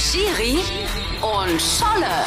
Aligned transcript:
Schiri 0.00 0.58
und 1.20 1.60
Scholle. 1.60 2.24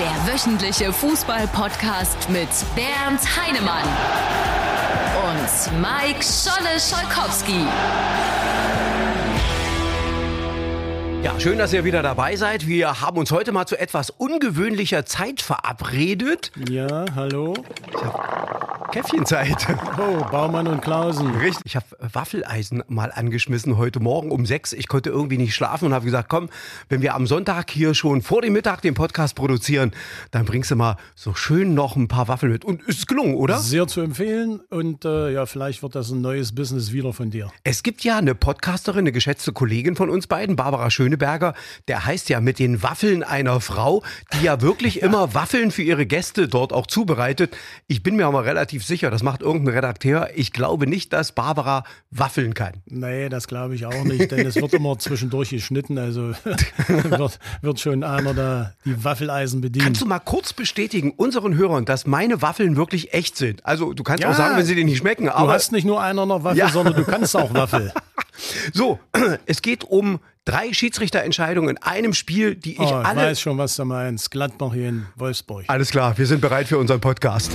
Der 0.00 0.32
wöchentliche 0.32 0.92
Fußball-Podcast 0.92 2.28
mit 2.30 2.48
Bernd 2.74 3.20
Heinemann 3.36 3.84
und 5.22 5.80
Mike 5.80 6.20
Scholle-Scholkowski. 6.20 7.64
Ja, 11.22 11.38
schön, 11.38 11.58
dass 11.58 11.74
ihr 11.74 11.84
wieder 11.84 12.02
dabei 12.02 12.34
seid. 12.36 12.66
Wir 12.66 13.02
haben 13.02 13.18
uns 13.18 13.30
heute 13.30 13.52
mal 13.52 13.66
zu 13.66 13.78
etwas 13.78 14.08
ungewöhnlicher 14.08 15.04
Zeit 15.04 15.42
verabredet. 15.42 16.50
Ja, 16.70 17.04
hallo. 17.14 17.54
Käffchenzeit. 18.90 19.68
Oh, 19.98 20.24
Baumann 20.32 20.66
und 20.66 20.82
Klausen. 20.82 21.30
Richtig. 21.36 21.64
Ich 21.64 21.76
habe 21.76 21.86
Waffeleisen 22.00 22.82
mal 22.88 23.12
angeschmissen 23.12 23.76
heute 23.76 24.00
Morgen 24.00 24.32
um 24.32 24.46
sechs. 24.46 24.72
Ich 24.72 24.88
konnte 24.88 25.10
irgendwie 25.10 25.38
nicht 25.38 25.54
schlafen 25.54 25.84
und 25.86 25.94
habe 25.94 26.04
gesagt, 26.04 26.28
komm, 26.28 26.48
wenn 26.88 27.00
wir 27.00 27.14
am 27.14 27.28
Sonntag 27.28 27.70
hier 27.70 27.94
schon 27.94 28.20
vor 28.20 28.42
dem 28.42 28.52
Mittag 28.52 28.82
den 28.82 28.94
Podcast 28.94 29.36
produzieren, 29.36 29.92
dann 30.32 30.44
bringst 30.44 30.72
du 30.72 30.76
mal 30.76 30.96
so 31.14 31.34
schön 31.34 31.74
noch 31.74 31.94
ein 31.94 32.08
paar 32.08 32.26
Waffeln 32.26 32.50
mit. 32.50 32.64
Und 32.64 32.82
ist 32.82 32.98
es 32.98 33.06
gelungen, 33.06 33.36
oder? 33.36 33.58
Sehr 33.58 33.86
zu 33.86 34.00
empfehlen 34.00 34.60
und 34.70 35.04
äh, 35.04 35.32
ja, 35.32 35.46
vielleicht 35.46 35.84
wird 35.84 35.94
das 35.94 36.10
ein 36.10 36.20
neues 36.20 36.52
Business 36.52 36.90
wieder 36.90 37.12
von 37.12 37.30
dir. 37.30 37.52
Es 37.62 37.84
gibt 37.84 38.02
ja 38.02 38.18
eine 38.18 38.34
Podcasterin, 38.34 39.00
eine 39.00 39.12
geschätzte 39.12 39.52
Kollegin 39.52 39.94
von 39.94 40.10
uns 40.10 40.26
beiden, 40.26 40.56
Barbara 40.56 40.90
Schöneberger. 41.10 41.54
Der 41.88 42.04
heißt 42.06 42.28
ja 42.28 42.40
mit 42.40 42.58
den 42.58 42.82
Waffeln 42.82 43.22
einer 43.24 43.60
Frau, 43.60 44.02
die 44.34 44.44
ja 44.44 44.60
wirklich 44.60 45.02
immer 45.02 45.34
Waffeln 45.34 45.70
für 45.72 45.82
ihre 45.82 46.06
Gäste 46.06 46.46
dort 46.48 46.72
auch 46.72 46.86
zubereitet. 46.86 47.56
Ich 47.88 48.02
bin 48.02 48.14
mir 48.16 48.26
aber 48.26 48.44
relativ 48.44 48.84
sicher, 48.84 49.10
das 49.10 49.22
macht 49.22 49.42
irgendein 49.42 49.74
Redakteur. 49.74 50.28
Ich 50.36 50.52
glaube 50.52 50.86
nicht, 50.86 51.12
dass 51.12 51.32
Barbara 51.32 51.84
waffeln 52.10 52.54
kann. 52.54 52.74
Nee, 52.86 53.28
das 53.28 53.48
glaube 53.48 53.74
ich 53.74 53.86
auch 53.86 54.04
nicht, 54.04 54.30
denn 54.30 54.46
es 54.46 54.54
wird 54.56 54.72
immer 54.74 54.98
zwischendurch 54.98 55.50
geschnitten, 55.50 55.98
also 55.98 56.32
wird, 56.86 57.38
wird 57.62 57.80
schon 57.80 58.04
einer 58.04 58.34
da 58.34 58.72
die 58.84 59.02
Waffeleisen 59.04 59.60
bedient. 59.60 59.84
Kannst 59.84 60.00
du 60.02 60.06
mal 60.06 60.20
kurz 60.20 60.52
bestätigen 60.52 61.10
unseren 61.16 61.56
Hörern, 61.56 61.84
dass 61.84 62.06
meine 62.06 62.40
Waffeln 62.40 62.76
wirklich 62.76 63.12
echt 63.14 63.36
sind? 63.36 63.64
Also 63.66 63.92
du 63.94 64.04
kannst 64.04 64.22
Ja. 64.22 64.30
auch 64.30 64.34
sagen, 64.36 64.56
wenn 64.56 64.64
sie 64.66 64.74
dir 64.76 64.84
nicht 64.84 64.98
schmecken, 64.98 65.24
Du 65.24 65.34
aber 65.34 65.52
hast 65.52 65.72
nicht 65.72 65.84
nur 65.84 66.00
einer 66.00 66.24
noch 66.26 66.44
Waffel, 66.44 66.58
Ja. 66.58 66.68
sondern 66.68 66.94
du 66.94 67.04
kannst 67.04 67.36
auch 67.36 67.52
Waffel. 67.54 67.92
so, 68.72 68.98
es 69.46 69.62
geht 69.62 69.84
um 69.84 70.20
drei 70.44 70.72
Schiedsrichterentscheidungen 70.72 71.76
in 71.76 71.82
einem 71.82 72.14
Spiel, 72.14 72.54
die 72.54 72.72
ich 72.72 72.80
Oh, 72.80 72.84
ich 72.84 72.92
alle 73.06 73.22
weiß 73.22 73.40
schon, 73.40 73.58
was 73.58 73.76
du 73.76 73.84
meinst. 73.84 74.30
Gladbach 74.30 74.72
hier 74.74 74.88
in 74.88 75.06
Wolfsburg. 75.16 75.64
Alles 75.68 75.90
klar, 75.90 76.16
wir 76.18 76.26
sind 76.26 76.40
bereit 76.40 76.66
für 76.68 76.78
unseren 76.78 77.00
Podcast. 77.00 77.52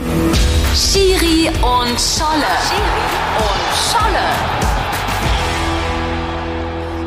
Schiri 0.75 1.47
und 1.49 1.99
Scholle. 1.99 2.45
Schiri 2.67 3.39
und 3.39 3.91
Scholle. 3.91 4.84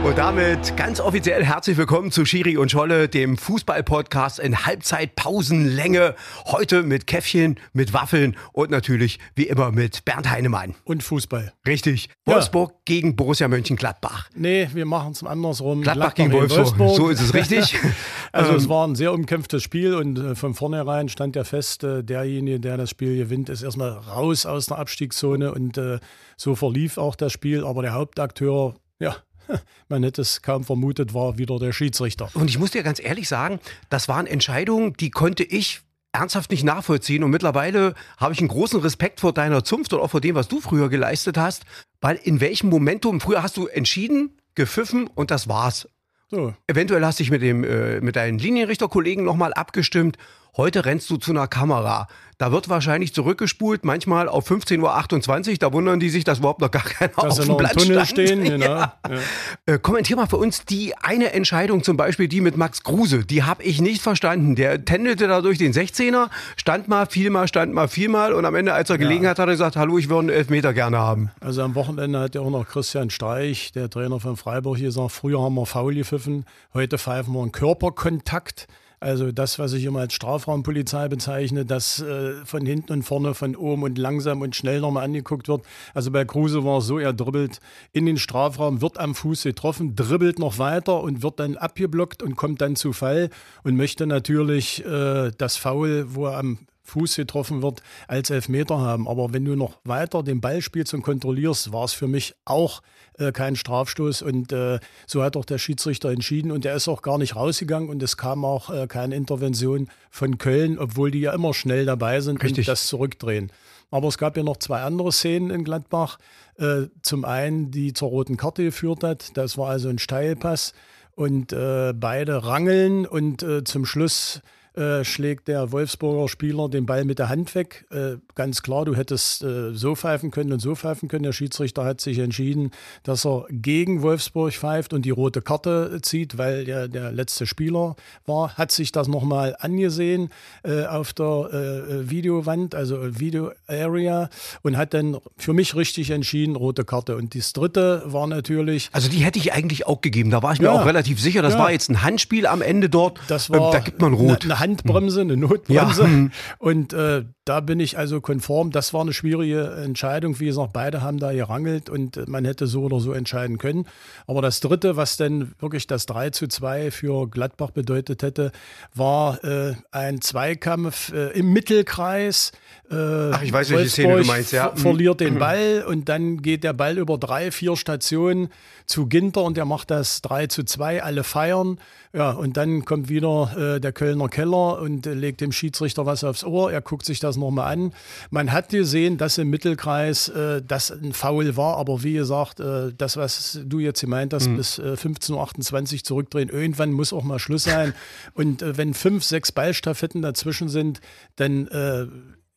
Und 0.09 0.17
damit 0.17 0.75
ganz 0.79 1.01
offiziell 1.01 1.45
herzlich 1.45 1.77
willkommen 1.77 2.11
zu 2.11 2.25
Schiri 2.25 2.57
und 2.57 2.71
Scholle, 2.71 3.11
dem 3.11 3.37
Fußball-Podcast 3.37 4.39
in 4.39 4.65
Halbzeitpausenlänge. 4.65 6.15
Heute 6.47 6.83
mit 6.83 7.07
Käffchen, 7.07 7.61
mit 7.75 7.93
Waffeln 7.93 8.35
und 8.55 8.71
natürlich 8.71 9.19
wie 9.35 9.43
immer 9.43 9.71
mit 9.71 10.07
Bernd 10.07 10.31
Heinemann. 10.31 10.75
Und 10.85 11.03
Fußball. 11.03 11.53
Richtig. 11.67 12.09
Ja. 12.27 12.37
Wolfsburg 12.37 12.73
gegen 12.87 13.17
Borussia 13.17 13.49
Mönchengladbach. 13.49 14.31
Nee, 14.35 14.71
wir 14.73 14.87
machen 14.87 15.13
es 15.13 15.23
andersrum. 15.23 15.83
Gladbach 15.83 16.15
gegen 16.15 16.31
in 16.33 16.39
Wolfsburg. 16.39 16.97
So 16.97 17.11
ist 17.11 17.21
es 17.21 17.35
richtig. 17.35 17.79
Also 18.33 18.55
es 18.55 18.65
Ähm, 18.65 18.71
war 18.71 18.87
ein 18.87 18.95
sehr 18.95 19.13
umkämpftes 19.13 19.63
Spiel 19.63 19.95
und 19.95 20.19
äh, 20.19 20.35
von 20.35 20.55
vornherein 20.55 21.11
stand 21.11 21.37
ja 21.37 21.45
fest, 21.45 21.85
äh, 21.85 22.03
derjenige, 22.03 22.61
der 22.61 22.79
das 22.79 22.89
Spiel 22.89 23.19
gewinnt, 23.19 23.51
ist 23.51 23.63
erstmal 23.63 23.91
raus 23.91 24.47
aus 24.47 24.67
der 24.67 24.79
Abstiegszone 24.79 25.53
und 25.53 25.77
äh, 25.77 25.99
so 26.39 26.55
verlief 26.55 26.97
auch 26.97 27.15
das 27.15 27.33
Spiel. 27.33 27.63
Aber 27.65 27.83
der 27.83 27.93
Hauptakteur, 27.93 28.75
ja, 29.01 29.17
man 29.89 30.03
hätte 30.03 30.23
es 30.23 30.43
kaum 30.43 30.65
vermutet, 30.65 31.15
war 31.15 31.39
wieder 31.39 31.59
der 31.59 31.73
Schiedsrichter. 31.73 32.31
Und 32.35 32.49
ich 32.49 32.59
muss 32.59 32.71
dir 32.71 32.83
ganz 32.83 33.01
ehrlich 33.01 33.29
sagen, 33.29 33.61
das 33.91 34.09
waren 34.09 34.27
Entscheidungen, 34.27 34.95
die 34.95 35.11
konnte 35.11 35.45
ich 35.45 35.81
ernsthaft 36.13 36.51
nicht 36.51 36.65
nachvollziehen. 36.65 37.23
Und 37.23 37.31
mittlerweile 37.31 37.95
habe 38.17 38.33
ich 38.33 38.41
einen 38.41 38.49
großen 38.49 38.81
Respekt 38.81 39.21
vor 39.21 39.33
deiner 39.33 39.65
Zunft 39.65 39.93
und 39.93 40.01
auch 40.01 40.11
vor 40.11 40.21
dem, 40.21 40.35
was 40.35 40.49
du 40.49 40.61
früher 40.61 40.89
geleistet 40.89 41.37
hast. 41.37 41.65
Weil 42.01 42.17
in 42.17 42.41
welchem 42.41 42.71
Momentum, 42.71 43.21
früher 43.21 43.43
hast 43.43 43.57
du 43.57 43.67
entschieden, 43.67 44.37
gepfiffen 44.55 45.09
und 45.15 45.31
das 45.31 45.49
war's. 45.49 45.89
So, 46.31 46.55
Eventuell 46.67 47.05
hast 47.05 47.19
du 47.19 47.23
dich 47.23 47.31
mit, 47.31 47.43
dem, 47.43 47.65
äh, 47.65 48.01
mit 48.01 48.17
deinen 48.17 48.39
Linienrichterkollegen 48.39 49.25
nochmal 49.25 49.55
abgestimmt. 49.55 50.19
Heute 50.59 50.85
rennst 50.85 51.09
du 51.09 51.19
zu 51.19 51.31
einer 51.31 51.47
Kamera. 51.47 52.09
Da 52.37 52.51
wird 52.51 52.69
wahrscheinlich 52.69 53.15
zurückgespult, 53.15 53.85
manchmal 53.85 54.29
auf 54.29 54.51
15.28 54.51 55.51
Uhr. 55.53 55.57
Da 55.59 55.73
wundern 55.73 56.01
die 56.01 56.09
sich, 56.09 56.25
dass 56.25 56.41
überhaupt 56.41 56.61
noch 56.61 56.73
gar 56.73 56.83
keiner 56.83 57.13
auf 57.17 57.27
dass 57.27 57.37
sie 57.37 57.45
dem 57.45 57.57
Platz 57.57 57.75
Tunnel 57.75 58.05
stand. 58.05 58.09
stehen, 58.09 58.43
genau. 58.43 58.67
Ja. 58.69 58.95
Ja. 59.09 59.75
Äh, 59.75 59.79
kommentier 59.79 60.17
mal 60.17 60.27
für 60.27 60.37
uns 60.37 60.65
die 60.65 60.97
eine 60.97 61.33
Entscheidung, 61.33 61.85
zum 61.85 61.97
Beispiel 61.97 62.27
die 62.27 62.41
mit 62.41 62.57
Max 62.57 62.83
Kruse. 62.83 63.25
Die 63.25 63.45
habe 63.45 63.63
ich 63.63 63.81
nicht 63.81 64.03
verstanden. 64.03 64.57
Der 64.57 64.85
tändelte 64.85 65.29
da 65.29 65.43
durch 65.43 65.59
den 65.59 65.73
16er, 65.73 66.29
stand 66.57 66.89
mal, 66.89 67.07
fiel 67.07 67.31
mal, 67.31 67.47
stand 67.47 67.73
mal, 67.73 67.87
fiel 67.87 68.09
mal 68.09 68.33
und 68.33 68.45
am 68.45 68.57
Ende, 68.57 68.73
als 68.73 68.91
er 68.91 68.99
gelegen 68.99 69.29
hat, 69.29 69.39
hat 69.39 69.47
er 69.47 69.53
gesagt, 69.53 69.77
hallo, 69.77 69.97
ich 69.97 70.09
würde 70.09 70.21
einen 70.21 70.29
Elfmeter 70.31 70.75
gerne 70.75 70.99
haben. 70.99 71.31
Also 71.41 71.63
am 71.63 71.77
Wochenende 71.77 72.19
hat 72.19 72.35
ja 72.35 72.41
auch 72.41 72.51
noch 72.51 72.67
Christian 72.67 73.11
Streich, 73.11 73.71
der 73.71 73.89
Trainer 73.91 74.19
von 74.19 74.37
Freiburg, 74.37 74.79
gesagt, 74.79 75.13
früher 75.13 75.41
haben 75.41 75.55
wir 75.55 75.67
faul 75.67 75.95
gepfiffen, 75.95 76.47
heute 76.75 76.99
pfeifen 76.99 77.33
wir 77.33 77.43
einen 77.43 77.53
Körperkontakt. 77.53 78.67
Also 79.01 79.31
das, 79.33 79.59
was 79.59 79.73
ich 79.73 79.85
immer 79.85 80.01
als 80.01 80.15
Strafraumpolizei 80.15 81.09
bezeichne, 81.09 81.65
dass 81.65 82.01
äh, 82.01 82.35
von 82.45 82.67
hinten 82.67 82.93
und 82.93 83.03
vorne, 83.03 83.35
von 83.35 83.55
oben 83.55 83.85
und 83.85 83.99
langsam 83.99 84.41
und 84.41 84.57
schnell 84.57 84.81
nochmal 84.81 85.05
angeguckt 85.05 85.49
wird. 85.49 85.63
Also 85.95 86.11
bei 86.11 86.25
Kruse 86.25 86.65
war 86.65 86.79
es 86.79 86.87
so, 86.87 86.99
er 86.99 87.13
dribbelt 87.13 87.61
in 87.93 88.07
den 88.07 88.19
Strafraum, 88.19 88.81
wird 88.81 88.99
am 88.99 89.15
Fuß 89.15 89.45
getroffen, 89.45 89.95
dribbelt 89.95 90.39
noch 90.39 90.59
weiter 90.59 91.01
und 91.01 91.23
wird 91.23 91.39
dann 91.39 91.57
abgeblockt 91.57 92.23
und 92.23 92.37
kommt 92.37 92.61
dann 92.61 92.77
zu 92.77 92.93
Fall 92.93 93.31
und 93.63 93.77
möchte 93.77 94.07
natürlich 94.07 94.85
äh, 94.85 95.31
das 95.37 95.57
Foul, 95.57 96.07
wo 96.15 96.27
er 96.27 96.39
am 96.39 96.59
Fuß 96.89 97.17
getroffen 97.17 97.63
wird, 97.63 97.83
als 98.07 98.31
Elfmeter 98.31 98.79
haben. 98.79 99.07
Aber 99.09 99.33
wenn 99.33 99.45
du 99.45 99.57
noch 99.57 99.79
weiter 99.85 100.23
den 100.23 100.41
Ball 100.41 100.63
spielst 100.63 100.95
und 100.95 101.03
kontrollierst, 101.03 101.73
war 101.73 101.85
es 101.85 101.93
für 101.93 102.09
mich 102.09 102.35
auch 102.45 102.83
äh, 103.19 103.33
kein 103.33 103.57
Strafstoß. 103.57 104.23
Und 104.23 104.53
äh, 104.53 104.81
so 105.07 105.23
hat 105.23 105.37
auch 105.37 105.45
der 105.45 105.59
Schiedsrichter 105.59 106.11
entschieden. 106.11 106.51
Und 106.51 106.65
er 106.65 106.75
ist 106.75 106.89
auch 106.89 107.03
gar 107.03 107.19
nicht 107.19 107.37
rausgegangen. 107.37 107.89
Und 107.89 108.03
es 108.03 108.17
kam 108.17 108.45
auch 108.45 108.71
äh, 108.71 108.87
keine 108.87 109.17
Intervention 109.17 109.89
von 110.11 110.39
Köln, 110.39 110.79
obwohl 110.79 111.11
die 111.11 111.21
ja 111.21 111.33
immer 111.33 111.55
schnell 111.55 111.85
dabei 111.85 112.21
sind 112.21 112.43
Richtig. 112.43 112.67
und 112.67 112.73
das 112.73 112.87
zurückdrehen. 112.87 113.53
Aber 113.91 114.09
es 114.09 114.19
gab 114.19 114.37
ja 114.37 114.43
noch 114.43 114.59
zwei 114.59 114.83
andere 114.83 115.13
Szenen 115.13 115.51
in 115.51 115.65
Gladbach. 115.65 116.19
Äh, 116.57 116.87
zum 117.03 117.25
einen, 117.25 117.71
die 117.71 117.93
zur 117.93 118.09
roten 118.09 118.37
Karte 118.37 118.65
geführt 118.65 119.03
hat. 119.05 119.37
Das 119.37 119.57
war 119.57 119.71
also 119.71 119.89
ein 119.89 119.99
Steilpass. 119.99 120.75
Und 121.15 121.53
äh, 121.53 121.93
beide 121.95 122.45
rangeln 122.45 123.05
und 123.05 123.43
äh, 123.43 123.65
zum 123.65 123.85
Schluss 123.87 124.41
äh, 124.79 125.05
schlägt 125.05 125.49
der 125.49 125.73
Wolfsburger 125.73 126.29
Spieler 126.29 126.69
den 126.69 126.87
Ball 126.87 127.05
mit 127.05 127.19
der 127.19 127.29
Hand 127.29 127.55
weg. 127.55 127.85
Äh, 127.91 128.17
ganz 128.35 128.63
klar, 128.63 128.85
du 128.85 128.95
hättest 128.95 129.43
äh, 129.43 129.73
so 129.75 129.95
pfeifen 129.95 130.31
können 130.31 130.53
und 130.53 130.61
so 130.61 130.75
pfeifen 130.75 131.09
können. 131.09 131.25
Der 131.25 131.33
Schiedsrichter 131.33 131.85
hat 131.85 132.01
sich 132.01 132.19
entschieden, 132.19 132.71
dass 133.03 133.27
er 133.27 133.47
gegen 133.51 134.03
Wolfsburg 134.03 134.53
pfeift 134.55 134.93
und 134.93 135.05
die 135.05 135.11
rote 135.11 135.43
Karte 135.43 135.99
zieht, 136.03 136.39
weil 136.39 136.65
der 136.65 136.89
der 136.89 137.13
letzte 137.13 137.47
Spieler 137.47 137.97
war. 138.27 138.55
Hat 138.55 138.71
sich 138.71 138.93
das 138.93 139.09
nochmal 139.09 139.57
angesehen 139.59 140.31
äh, 140.63 140.85
auf 140.85 141.13
der 141.13 141.25
äh, 141.53 142.11
Videowand, 142.11 142.75
also 142.75 143.19
Video 143.19 143.51
Area, 143.67 144.29
und 144.63 144.77
hat 144.77 144.95
dann 144.95 145.17
für 145.37 145.53
mich 145.53 145.75
richtig 145.75 146.11
entschieden, 146.11 146.57
rote 146.57 146.85
Karte. 146.85 147.17
Und 147.17 147.35
das 147.35 147.53
dritte 147.53 148.03
war 148.07 148.27
natürlich, 148.27 148.91
Also 148.93 149.09
die 149.09 149.19
hätte 149.19 149.39
ich 149.39 149.53
eigentlich 149.53 149.87
auch 149.87 150.01
gegeben. 150.01 150.31
Da 150.31 150.43
war 150.43 150.53
ich 150.53 150.61
mir 150.61 150.67
Ja. 150.67 150.73
auch 150.73 150.87
relativ 150.87 151.21
sicher. 151.21 151.43
Das 151.43 151.55
Ja. 151.55 151.59
war 151.59 151.73
jetzt 151.73 151.89
ein 151.91 152.03
Handspiel 152.03 152.47
am 152.47 152.63
Ende 152.63 152.89
dort. 152.89 153.19
Das 153.29 153.49
Ähm, 153.51 153.57
war 153.59 153.73
da 153.73 153.81
gibt 153.81 154.01
man 154.01 154.13
rot. 154.15 154.45
Eine, 154.45 154.53
eine 154.55 154.61
Handbremse, 154.69 155.21
eine 155.21 155.37
Notbremse. 155.37 156.03
Ja, 156.03 156.07
hm. 156.07 156.31
Und 156.59 156.93
äh, 156.93 157.25
da 157.49 157.61
bin 157.61 157.81
ich 157.81 157.97
also 157.97 158.21
konform. 158.21 158.71
Das 158.71 158.93
war 158.93 159.01
eine 159.01 159.13
schwierige 159.13 159.71
Entscheidung. 159.83 160.39
Wie 160.41 160.47
gesagt, 160.47 160.73
beide 160.73 161.01
haben 161.03 161.19
da 161.19 161.33
gerangelt 161.33 161.89
und 161.89 162.29
man 162.29 162.45
hätte 162.45 162.67
so 162.67 162.83
oder 162.83 163.01
so 163.01 163.13
entscheiden 163.13 163.59
können. 163.59 163.87
Aber 164.27 164.43
das 164.43 164.61
Dritte, 164.61 164.97
was 164.97 165.17
dann 165.17 165.53
wirklich 165.59 165.87
das 165.87 166.07
3 166.07 166.31
zu 166.31 166.49
2 166.49 166.91
für 166.91 167.29
Gladbach 167.29 167.71
bedeutet 167.71 168.23
hätte, 168.23 168.53
war 168.95 169.43
äh, 169.45 169.75
ein 169.93 170.21
Zweikampf 170.21 171.13
äh, 171.13 171.31
im 171.39 171.53
Mittelkreis. 171.53 172.53
Äh, 172.91 172.95
Ach, 172.97 173.43
ich 173.43 173.53
weiß, 173.53 173.71
welche 173.71 173.91
Szene 173.91 174.19
du 174.19 174.25
meinst, 174.27 174.53
ja. 174.53 174.71
ver- 174.71 174.77
verliert 174.77 175.21
den 175.21 175.39
Ball 175.39 175.85
und 175.87 176.09
dann 176.09 176.43
geht 176.43 176.65
der 176.65 176.73
Ball 176.73 176.99
über 176.99 177.19
drei, 177.19 177.51
vier 177.51 177.77
Stationen 177.77 178.49
zu 178.87 179.07
Ginter 179.07 179.43
und 179.45 179.57
der 179.57 179.65
macht 179.65 179.91
das 179.91 180.23
3 180.23 180.47
zu 180.49 180.65
2, 180.65 181.03
alle 181.03 181.25
feiern. 181.25 181.79
Ja, 182.15 182.31
und 182.31 182.57
dann 182.57 182.87
kommt 182.87 183.11
wieder 183.11 183.75
äh, 183.77 183.81
der 183.81 183.93
Kölner 183.93 184.29
Keller 184.29 184.81
und 184.81 185.05
legt 185.05 185.43
dem 185.43 185.53
Schiedsrichter 185.53 186.07
was 186.07 186.25
aufs 186.25 186.43
Ohr. 186.43 186.73
Er 186.73 186.81
guckt 186.81 187.05
sich 187.05 187.21
das 187.21 187.37
nochmal 187.39 187.73
an. 187.73 187.93
Man 188.31 188.53
hat 188.53 188.69
gesehen, 188.71 189.19
dass 189.19 189.39
im 189.39 189.51
Mittelkreis 189.51 190.29
äh, 190.29 190.63
das 190.67 190.91
ein 190.91 191.13
Foul 191.13 191.57
war, 191.57 191.77
aber 191.77 192.03
wie 192.03 192.15
gesagt, 192.15 192.61
äh, 192.61 192.93
das, 192.97 193.17
was 193.17 193.61
du 193.65 193.79
jetzt 193.79 194.01
gemeint 194.01 194.33
hast, 194.35 194.55
bis 194.55 194.79
äh, 194.79 194.95
15.28 194.95 195.95
Uhr 195.95 196.05
zurückdrehen, 196.05 196.49
irgendwann 196.49 196.93
muss 196.93 197.13
auch 197.13 197.25
mal 197.25 197.39
Schluss 197.39 197.65
sein. 197.65 197.95
Und 198.35 198.63
äh, 198.63 198.77
wenn 198.77 198.95
fünf, 198.95 199.25
sechs 199.25 199.53
Ballstaffetten 199.53 200.23
dazwischen 200.23 200.69
sind, 200.69 201.01
dann 201.37 201.67
äh, 201.69 202.07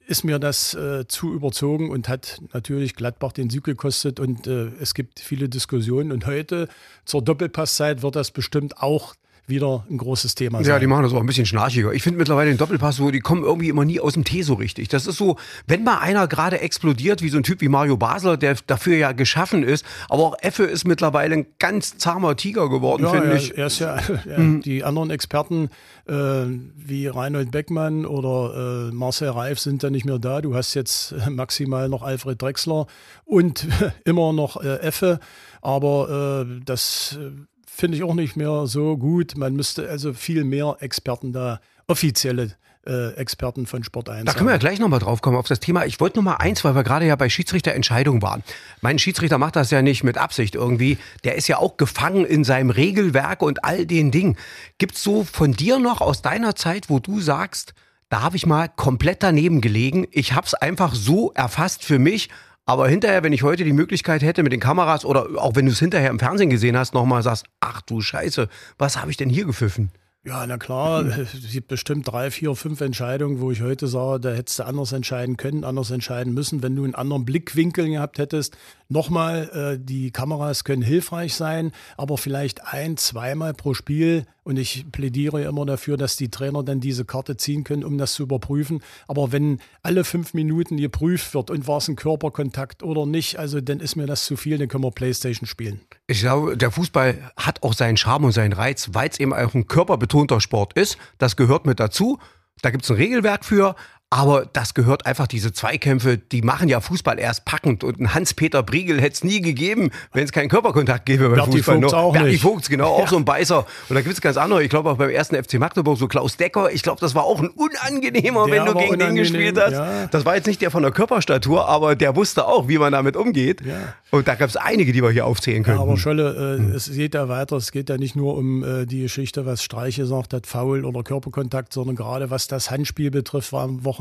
ist 0.08 0.24
mir 0.26 0.40
das 0.40 0.74
äh, 0.74 1.08
zu 1.08 1.34
überzogen 1.34 1.90
und 1.90 2.10
hat 2.10 2.42
natürlich 2.54 2.96
Gladbach 2.96 3.32
den 3.32 3.50
Sieg 3.50 3.64
gekostet 3.64 4.20
und 4.20 4.46
äh, 4.46 4.72
es 4.80 4.94
gibt 4.94 5.20
viele 5.20 5.48
Diskussionen 5.48 6.12
und 6.12 6.26
heute 6.26 6.68
zur 7.06 7.22
Doppelpasszeit 7.22 8.02
wird 8.02 8.16
das 8.16 8.32
bestimmt 8.32 8.78
auch 8.78 9.16
wieder 9.48 9.86
ein 9.90 9.98
großes 9.98 10.36
Thema 10.36 10.60
sein. 10.60 10.68
Ja, 10.68 10.80
die 10.80 10.88
machen 10.88 11.04
das 11.04 11.14
auch 11.14 11.20
ein 11.20 11.26
bisschen 11.26 11.46
schnarchiger. 11.46 11.92
Ich 11.94 12.04
finde 12.04 12.18
mittlerweile 12.18 12.50
den 12.50 12.58
Doppelpass 12.58 12.96
so, 12.96 13.12
die 13.12 13.20
kommen 13.20 13.44
irgendwie 13.44 13.70
immer 13.70 13.86
nie 13.86 14.00
aus 14.00 14.14
dem 14.14 14.24
Tee 14.24 14.44
so 14.44 14.54
richtig. 14.54 14.88
Das 14.88 15.08
ist 15.08 15.18
so, 15.18 15.38
wenn 15.68 15.84
mal 15.84 16.00
einer 16.00 16.28
gerade 16.28 16.62
explodiert, 16.62 17.22
wie 17.22 17.30
so 17.30 17.38
ein 17.38 17.44
Typ 17.44 17.62
wie 17.62 17.68
Mario 17.68 17.98
Basler, 17.98 18.38
der 18.38 18.56
dafür 18.68 18.98
ja 18.98 19.12
geschaffen 19.12 19.64
ist, 19.64 19.86
aber 20.10 20.24
auch 20.24 20.36
Effe 20.42 20.64
ist 20.64 20.88
mittlerweile 20.88 21.36
ein 21.36 21.46
ganz 21.60 21.98
zahmer 21.98 22.36
Tiger 22.36 22.70
geworden, 22.70 23.04
ja, 23.04 23.12
finde 23.12 23.28
er, 23.28 23.36
ich. 23.36 23.58
Er 23.58 23.68
ist 23.68 23.80
ja, 23.80 23.98
ja 24.30 24.38
mhm. 24.38 24.62
die 24.62 24.84
anderen 24.84 25.10
Experten 25.10 25.70
äh, 26.08 26.14
wie 26.14 27.08
Reinhold 27.08 27.52
Beckmann 27.52 28.06
oder 28.06 28.90
äh, 28.90 28.94
Marcel 28.94 29.30
Reif 29.30 29.60
sind 29.60 29.84
da 29.84 29.90
nicht 29.90 30.06
mehr 30.06 30.20
da. 30.20 30.42
Du 30.42 30.56
hast 30.56 30.74
jetzt 30.74 31.16
maximal 31.30 31.90
noch 31.90 32.04
Alfred 32.04 32.42
Drexler 32.42 32.88
und 33.26 33.68
immer 34.06 34.34
noch 34.34 34.62
äh, 34.64 34.78
Effe. 34.78 35.20
Aber 35.62 36.46
äh, 36.48 36.62
das 36.66 37.20
äh, 37.22 37.32
finde 37.82 37.98
ich 37.98 38.04
auch 38.04 38.14
nicht 38.14 38.38
mehr 38.38 38.68
so 38.68 38.96
gut. 38.96 39.36
Man 39.36 39.56
müsste 39.56 39.90
also 39.90 40.14
viel 40.14 40.44
mehr 40.44 40.78
Experten 40.82 41.34
da, 41.34 41.60
offizielle 41.88 42.52
äh, 42.86 43.14
Experten 43.16 43.66
von 43.66 43.84
Sport 43.84 44.08
1. 44.08 44.26
Da 44.26 44.34
können 44.34 44.50
wir 44.50 44.54
ja 44.54 44.60
gleich 44.60 44.78
nochmal 44.78 45.00
drauf 45.00 45.24
kommen 45.24 45.36
auf 45.36 45.48
das 45.48 45.60
Thema. 45.60 45.86
Ich 45.86 46.00
wollte 46.00 46.18
noch 46.18 46.24
mal 46.24 46.36
eins, 46.36 46.64
weil 46.64 46.76
wir 46.76 46.84
gerade 46.84 47.08
ja 47.08 47.16
bei 47.16 47.28
Schiedsrichterentscheidungen 47.28 48.22
waren. 48.22 48.44
Mein 48.82 49.00
Schiedsrichter 49.00 49.40
macht 49.40 49.56
das 49.56 49.72
ja 49.72 49.82
nicht 49.82 50.04
mit 50.04 50.20
Absicht 50.20 50.54
irgendwie. 50.54 51.00
Der 51.24 51.36
ist 51.36 51.48
ja 51.48 51.58
auch 51.58 51.78
gefangen 51.78 52.24
in 52.24 52.44
seinem 52.44 52.70
Regelwerk 52.70 53.42
und 53.42 53.66
all 53.66 53.88
den 53.88 54.12
Dingen. 54.12 54.38
Gibt 54.78 54.94
es 54.94 55.02
so 55.02 55.24
von 55.24 55.54
dir 55.54 55.80
noch 55.80 56.02
aus 56.02 56.22
deiner 56.22 56.56
Zeit, 56.56 56.88
wo 56.88 57.00
du 57.00 57.20
sagst, 57.20 57.74
da 58.10 58.22
habe 58.22 58.38
ich 58.38 58.46
mal 58.46 58.70
komplett 58.70 59.24
daneben 59.24 59.60
gelegen. 59.60 60.06
Ich 60.12 60.34
habe 60.34 60.46
es 60.46 60.54
einfach 60.54 60.94
so 60.94 61.32
erfasst 61.34 61.84
für 61.84 61.98
mich 61.98 62.30
aber 62.72 62.88
hinterher, 62.88 63.22
wenn 63.22 63.34
ich 63.34 63.44
heute 63.44 63.66
die 63.66 63.74
Möglichkeit 63.74 64.22
hätte 64.22 64.44
mit 64.44 64.54
den 64.54 64.62
Kameras 64.62 65.04
oder 65.04 65.28
auch 65.36 65.58
wenn 65.58 65.66
du 65.66 65.74
es 65.74 65.80
hinterher 65.80 66.10
im 66.10 66.20
Fernsehen 66.20 66.50
gesehen 66.50 66.78
hast, 66.78 66.94
nochmal 66.94 67.22
sagst, 67.22 67.46
ach 67.60 67.82
du 67.82 68.00
Scheiße, 68.00 68.48
was 68.78 68.98
habe 68.98 69.12
ich 69.12 69.18
denn 69.18 69.30
hier 69.30 69.44
gepfiffen? 69.44 69.92
Ja, 70.24 70.46
na 70.48 70.58
klar, 70.58 71.04
es 71.18 71.52
gibt 71.52 71.68
bestimmt 71.68 72.08
drei, 72.08 72.32
vier, 72.32 72.56
fünf 72.56 72.80
Entscheidungen, 72.80 73.42
wo 73.42 73.52
ich 73.52 73.62
heute 73.62 73.88
sage, 73.88 74.22
da 74.22 74.30
hättest 74.32 74.60
du 74.60 74.64
anders 74.64 74.94
entscheiden 74.94 75.36
können, 75.36 75.66
anders 75.66 75.92
entscheiden 75.92 76.34
müssen, 76.34 76.64
wenn 76.64 76.76
du 76.76 76.86
einen 76.86 76.96
anderen 76.96 77.26
Blickwinkel 77.26 77.90
gehabt 77.90 78.20
hättest. 78.20 78.56
Nochmal, 78.92 79.78
äh, 79.80 79.80
die 79.82 80.12
Kameras 80.12 80.66
können 80.66 80.82
hilfreich 80.82 81.34
sein, 81.34 81.72
aber 81.96 82.18
vielleicht 82.18 82.66
ein, 82.66 82.98
zweimal 82.98 83.54
pro 83.54 83.74
Spiel. 83.74 84.26
Und 84.44 84.58
ich 84.60 84.86
plädiere 84.92 85.44
immer 85.44 85.66
dafür, 85.66 85.96
dass 85.96 86.18
die 86.18 86.30
Trainer 86.30 86.62
dann 86.62 86.82
diese 86.82 87.06
Karte 87.06 87.38
ziehen 87.38 87.64
können, 87.64 87.86
um 87.86 87.98
das 87.98 88.12
zu 88.16 88.24
überprüfen. 88.24 88.84
Aber 89.08 89.32
wenn 89.32 89.62
alle 89.82 90.04
fünf 90.04 90.34
Minuten 90.34 90.76
geprüft 90.76 91.34
wird 91.34 91.50
und 91.52 91.70
war 91.70 91.78
es 91.78 91.88
ein 91.88 91.96
Körperkontakt 91.96 92.84
oder 92.84 93.06
nicht, 93.06 93.40
also 93.40 93.62
dann 93.62 93.80
ist 93.80 93.96
mir 93.96 94.08
das 94.08 94.26
zu 94.26 94.36
viel, 94.36 94.58
dann 94.58 94.68
können 94.68 94.84
wir 94.84 94.92
Playstation 94.92 95.48
spielen. 95.48 95.80
Ich 96.08 96.20
glaube, 96.20 96.58
der 96.58 96.72
Fußball 96.72 97.32
hat 97.38 97.64
auch 97.64 97.74
seinen 97.74 97.96
Charme 97.96 98.26
und 98.26 98.32
seinen 98.34 98.52
Reiz, 98.52 98.90
weil 98.92 99.08
es 99.08 99.22
eben 99.22 99.34
auch 99.34 99.54
ein 99.54 99.68
körperbetonter 99.68 100.42
Sport 100.42 100.74
ist. 100.74 100.98
Das 101.18 101.38
gehört 101.38 101.66
mit 101.66 101.80
dazu. 101.80 102.20
Da 102.62 102.72
gibt 102.72 102.84
es 102.84 102.92
ein 102.92 102.98
Regelwerk 102.98 103.46
für, 103.46 103.76
aber 104.14 104.46
das 104.52 104.74
gehört 104.74 105.06
einfach, 105.06 105.26
diese 105.26 105.54
Zweikämpfe, 105.54 106.18
die 106.18 106.42
machen 106.42 106.68
ja 106.68 106.82
Fußball 106.82 107.18
erst 107.18 107.46
packend. 107.46 107.84
Und 107.86 108.00
ein 108.02 108.14
Hans-Peter 108.14 108.62
Briegel 108.62 109.00
hätte 109.00 109.14
es 109.14 109.24
nie 109.24 109.40
gegeben, 109.42 109.90
wenn 110.12 110.26
es 110.26 110.34
keinen 110.34 110.50
Körperkontakt 110.50 111.06
gäbe 111.06 111.30
beim 111.30 111.36
Berti 111.36 111.60
Fußball. 111.60 111.80
Vogts 111.82 111.94
auch 111.94 112.12
Berti 112.12 112.28
nicht. 112.32 112.42
Vogts, 112.42 112.68
genau, 112.70 112.90
auch 112.90 113.00
Ja. 113.06 113.08
so 113.08 113.16
ein 113.16 113.24
Beißer. 113.24 113.66
Und 113.88 113.96
da 113.96 114.02
gibt 114.02 114.14
es 114.14 114.20
ganz 114.20 114.36
andere. 114.36 114.64
Ich 114.64 114.70
glaube 114.70 114.90
auch 114.92 114.98
beim 114.98 115.10
ersten 115.12 115.42
FC 115.42 115.54
Magdeburg, 115.60 115.98
so 115.98 116.10
Klaus 116.10 116.36
Decker. 116.36 116.70
Ich 116.74 116.84
glaube, 116.84 117.00
das 117.00 117.16
war 117.16 117.24
auch 117.24 117.40
ein 117.42 117.48
unangenehmer, 117.52 118.48
Der 118.48 118.54
wenn 118.54 118.66
du 118.74 118.78
gegen 118.80 119.00
den 119.00 119.16
gespielt 119.16 119.58
hast. 119.58 119.72
ja. 119.72 120.08
Das 120.08 120.26
war 120.26 120.36
jetzt 120.36 120.46
nicht 120.48 120.62
der 120.62 120.72
von 120.72 120.84
der 120.84 120.92
Körperstatur, 120.92 121.70
aber 121.70 121.96
der 121.96 122.14
wusste 122.18 122.46
auch, 122.48 122.68
wie 122.68 122.78
man 122.80 122.92
damit 122.92 123.16
umgeht. 123.16 123.62
Ja. 123.66 123.94
Und 124.10 124.28
da 124.28 124.36
gab 124.36 124.50
es 124.50 124.58
einige, 124.58 124.92
die 124.92 125.02
wir 125.02 125.12
hier 125.12 125.26
aufzählen 125.26 125.64
können. 125.64 125.80
Aber 125.80 125.96
Scholle, 125.96 126.58
äh, 126.60 126.76
es 126.76 126.92
geht 126.92 127.14
ja 127.14 127.30
weiter. 127.30 127.56
Es 127.56 127.72
geht 127.72 127.88
ja 127.90 127.98
nicht 127.98 128.18
nur 128.18 128.36
um 128.36 128.62
äh, 128.62 128.86
die 128.86 129.04
Geschichte, 129.04 129.46
was 129.46 129.64
Streich 129.64 129.96
gesagt 129.96 130.34
hat, 130.34 130.48
Foul 130.48 130.84
oder 130.84 131.02
Körperkontakt, 131.02 131.72
sondern 131.72 131.96
gerade 131.96 132.30
was 132.30 132.48
das 132.50 132.70
Handspiel 132.70 133.10
betrifft, 133.10 133.54
war 133.54 133.64
am 133.64 133.86
Wochenende 133.86 134.01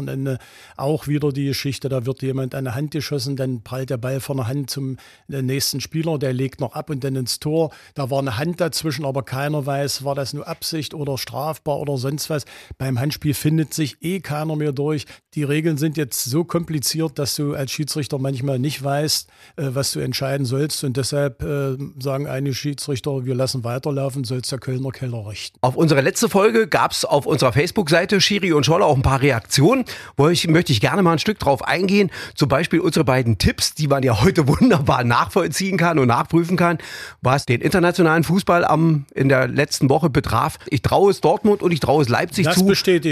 auch 0.77 1.09
wieder 1.09 1.33
die 1.33 1.47
Geschichte. 1.47 1.89
Da 1.89 2.07
wird 2.07 2.23
jemand 2.23 2.55
an 2.55 2.65
der 2.65 2.75
Hand 2.75 2.93
geschossen, 2.93 3.37
dann 3.37 3.63
prallt 3.63 3.91
der 3.91 3.97
Ball 3.97 4.21
von 4.21 4.39
der 4.39 4.49
Hand 4.49 4.71
zum 4.71 4.97
äh, 5.31 5.43
nächsten 5.43 5.81
Spieler, 5.81 6.19
der 6.19 6.33
legt 6.33 6.61
noch 6.61 6.73
ab 6.73 6.91
und 6.91 7.05
dann 7.05 7.17
ins 7.17 7.41
Tor. 7.41 7.71
Da 7.95 8.11
war 8.11 8.21
eine 8.21 8.39
Hand 8.39 8.61
dazwischen, 8.61 9.05
aber 9.05 9.23
keiner 9.23 9.67
weiß, 9.67 10.05
war 10.05 10.15
das 10.15 10.33
nur 10.33 10.47
Absicht 10.47 10.95
oder 10.95 11.19
strafbar 11.19 11.79
oder 11.81 11.97
sonst 11.97 12.31
was. 12.31 12.45
Beim 12.79 12.99
Handspiel 12.99 13.35
findet 13.35 13.75
sich 13.75 13.97
eh 14.01 14.21
keiner 14.21 14.57
mehr 14.57 14.73
durch. 14.73 15.07
Die 15.35 15.43
Regeln 15.43 15.79
sind 15.79 15.97
jetzt 15.97 16.25
so 16.25 16.45
kompliziert, 16.45 17.19
dass 17.19 17.37
du 17.37 17.55
als 17.55 17.71
Schiedsrichter 17.71 18.19
manchmal 18.19 18.59
nicht 18.59 18.83
weißt, 18.83 19.29
äh, 19.57 19.69
was 19.73 19.93
du 19.93 20.01
entscheiden 20.01 20.47
sollst. 20.47 20.85
Und 20.85 20.97
deshalb 20.97 21.43
äh, 21.43 21.77
sagen 21.99 22.27
einige 22.27 22.55
Schiedsrichter, 22.55 23.25
wir 23.25 23.35
lassen 23.35 23.65
weiterlaufen, 23.65 24.25
soll 24.25 24.39
es 24.39 24.49
der 24.49 24.59
Kölner 24.59 24.91
Keller 24.91 25.27
richten. 25.29 25.59
Auf 25.61 25.77
unsere 25.77 26.01
letzte 26.01 26.29
Folge 26.29 26.67
gab 26.67 26.93
es 26.93 27.05
auf 27.05 27.27
unserer 27.27 27.53
Facebook-Seite 27.53 28.21
Schiri 28.21 28.53
und 28.53 28.65
Scholler 28.65 28.87
auch 28.87 28.97
ein 28.97 29.03
paar 29.03 29.21
Reaktionen. 29.21 29.85
Wo 30.17 30.29
ich, 30.29 30.47
möchte 30.49 30.73
ich 30.73 30.81
gerne 30.81 31.03
mal 31.03 31.13
ein 31.13 31.19
Stück 31.19 31.39
drauf 31.39 31.63
eingehen. 31.67 32.11
Zum 32.35 32.49
Beispiel 32.49 32.81
unsere 32.81 33.05
beiden 33.05 33.39
Tipps, 33.39 33.75
die 33.75 33.89
man 33.89 34.03
ja 34.03 34.21
heute 34.23 34.49
wunderbar 34.61 35.05
nachvollziehen 35.05 35.77
kann 35.77 35.99
und 35.99 36.09
nachprüfen 36.09 36.57
kann, 36.57 36.79
was 37.23 37.47
den 37.47 37.61
internationalen 37.61 38.25
Fußball 38.25 38.65
am, 38.65 39.07
in 39.15 39.29
der 39.29 39.49
letzten 39.49 39.89
Woche 39.91 40.11
betraf. 40.11 40.59
Ich 40.69 40.83
traue 40.83 41.11
es 41.11 41.21
Dortmund 41.21 41.63
und 41.63 41.73
ich 41.73 41.81
traue 41.81 42.03
es 42.03 42.09
Leipzig 42.09 42.45
Das 42.47 42.57
zu. 42.57 42.65